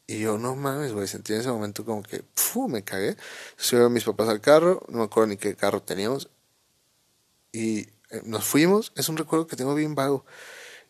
Y 0.08 0.20
yo, 0.20 0.38
no 0.40 0.56
mames, 0.56 0.94
güey, 0.94 1.08
sentí 1.08 1.34
en 1.34 1.42
ese 1.42 1.50
momento 1.50 1.86
como 1.86 2.02
que, 2.04 2.24
¡fu! 2.36 2.68
me 2.68 2.84
cagué. 2.84 3.16
Subieron 3.58 3.94
mis 3.94 4.04
papás 4.06 4.30
al 4.30 4.42
carro, 4.42 4.82
no 4.90 5.00
me 5.00 5.04
acuerdo 5.06 5.28
ni 5.28 5.38
qué 5.38 5.56
carro 5.56 5.82
teníamos. 5.82 6.30
Y 7.54 7.80
eh, 8.10 8.22
nos 8.26 8.44
fuimos, 8.44 8.92
es 8.98 9.08
un 9.08 9.16
recuerdo 9.16 9.48
que 9.48 9.56
tengo 9.56 9.76
bien 9.76 9.96
vago. 9.96 10.26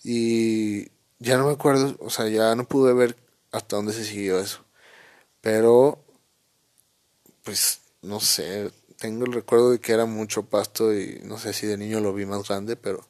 Y 0.03 0.87
ya 1.19 1.37
no 1.37 1.45
me 1.45 1.53
acuerdo, 1.53 1.95
o 1.99 2.09
sea, 2.09 2.27
ya 2.29 2.55
no 2.55 2.67
pude 2.67 2.93
ver 2.93 3.15
hasta 3.51 3.75
dónde 3.75 3.93
se 3.93 4.03
siguió 4.03 4.39
eso. 4.39 4.65
Pero, 5.41 6.03
pues, 7.43 7.81
no 8.01 8.19
sé, 8.19 8.71
tengo 8.97 9.25
el 9.25 9.33
recuerdo 9.33 9.71
de 9.71 9.79
que 9.79 9.93
era 9.93 10.05
mucho 10.05 10.43
pasto 10.43 10.93
y 10.93 11.21
no 11.25 11.37
sé 11.37 11.53
si 11.53 11.67
de 11.67 11.77
niño 11.77 11.99
lo 11.99 12.13
vi 12.13 12.25
más 12.25 12.47
grande, 12.47 12.75
pero 12.77 13.05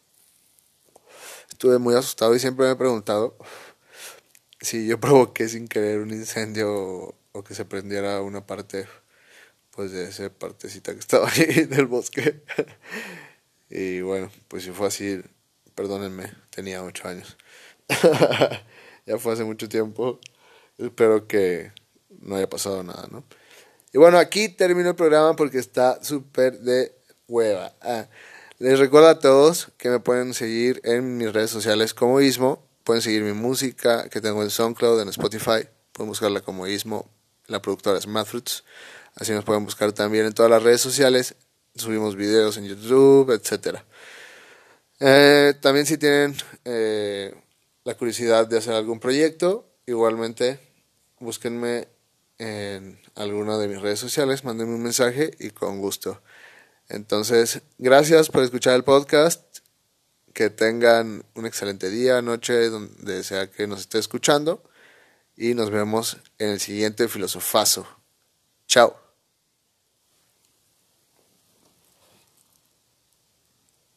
estuve 1.49 1.77
muy 1.77 1.95
asustado 1.95 2.35
y 2.35 2.39
siempre 2.39 2.65
me 2.65 2.71
he 2.73 2.75
preguntado 2.75 3.37
si 4.59 4.87
yo 4.87 4.99
provoqué 4.99 5.47
sin 5.49 5.67
querer 5.67 5.99
un 5.99 6.11
incendio 6.11 7.15
o, 7.31 7.43
que 7.43 7.55
se 7.55 7.65
prendiera 7.65 8.21
una 8.21 8.45
parte 8.45 8.87
pues 9.71 9.91
de 9.91 10.09
esa 10.09 10.29
partecita 10.29 10.93
que 10.93 10.99
estaba 10.99 11.29
ahí 11.29 11.65
del 11.65 11.85
bosque. 11.85 12.43
Y 13.75 14.01
bueno, 14.01 14.29
pues 14.49 14.63
si 14.63 14.69
fue 14.69 14.85
así, 14.85 15.19
perdónenme, 15.73 16.31
tenía 16.51 16.83
ocho 16.83 17.07
años. 17.07 17.35
ya 19.07 19.17
fue 19.17 19.33
hace 19.33 19.43
mucho 19.43 19.67
tiempo. 19.67 20.19
Espero 20.77 21.27
que 21.27 21.71
no 22.21 22.35
haya 22.35 22.47
pasado 22.47 22.83
nada, 22.83 23.07
¿no? 23.09 23.23
Y 23.91 23.97
bueno, 23.97 24.19
aquí 24.19 24.47
termino 24.47 24.89
el 24.89 24.95
programa 24.95 25.35
porque 25.35 25.57
está 25.57 26.03
súper 26.03 26.59
de 26.59 26.93
hueva. 27.27 27.73
Ah, 27.81 28.05
les 28.59 28.77
recuerdo 28.77 29.07
a 29.07 29.17
todos 29.17 29.69
que 29.77 29.89
me 29.89 29.99
pueden 29.99 30.35
seguir 30.35 30.79
en 30.83 31.17
mis 31.17 31.33
redes 31.33 31.49
sociales 31.49 31.95
como 31.95 32.21
Ismo. 32.21 32.63
Pueden 32.83 33.01
seguir 33.01 33.23
mi 33.23 33.33
música 33.33 34.07
que 34.07 34.21
tengo 34.21 34.43
en 34.43 34.51
SoundCloud, 34.51 35.01
en 35.01 35.09
Spotify. 35.09 35.67
Pueden 35.93 36.09
buscarla 36.09 36.41
como 36.41 36.67
Ismo. 36.67 37.09
La 37.47 37.59
productora 37.59 37.97
es 37.97 38.05
Fruits. 38.27 38.63
Así 39.15 39.31
nos 39.31 39.43
pueden 39.43 39.65
buscar 39.65 39.93
también 39.93 40.27
en 40.27 40.33
todas 40.33 40.51
las 40.51 40.61
redes 40.61 40.81
sociales. 40.81 41.35
Subimos 41.75 42.15
videos 42.15 42.57
en 42.57 42.65
YouTube, 42.65 43.31
etc. 43.31 43.79
Eh, 44.99 45.53
también 45.61 45.85
si 45.85 45.97
tienen 45.97 46.35
eh, 46.65 47.33
la 47.83 47.95
curiosidad 47.95 48.47
de 48.47 48.57
hacer 48.57 48.73
algún 48.73 48.99
proyecto, 48.99 49.65
igualmente 49.85 50.59
búsquenme 51.19 51.87
en 52.37 52.99
alguna 53.15 53.57
de 53.57 53.67
mis 53.67 53.81
redes 53.81 53.99
sociales, 53.99 54.43
mándenme 54.43 54.75
un 54.75 54.83
mensaje 54.83 55.31
y 55.39 55.51
con 55.51 55.79
gusto. 55.79 56.21
Entonces, 56.89 57.61
gracias 57.77 58.29
por 58.29 58.43
escuchar 58.43 58.75
el 58.75 58.83
podcast. 58.83 59.41
Que 60.33 60.49
tengan 60.49 61.23
un 61.35 61.45
excelente 61.45 61.91
día, 61.91 62.21
noche, 62.23 62.69
donde 62.69 63.23
sea 63.23 63.51
que 63.51 63.67
nos 63.67 63.81
esté 63.81 63.99
escuchando. 63.99 64.63
Y 65.37 65.53
nos 65.53 65.69
vemos 65.69 66.17
en 66.39 66.49
el 66.49 66.59
siguiente 66.59 67.07
filosofazo. 67.07 67.87
Chao. 68.67 69.02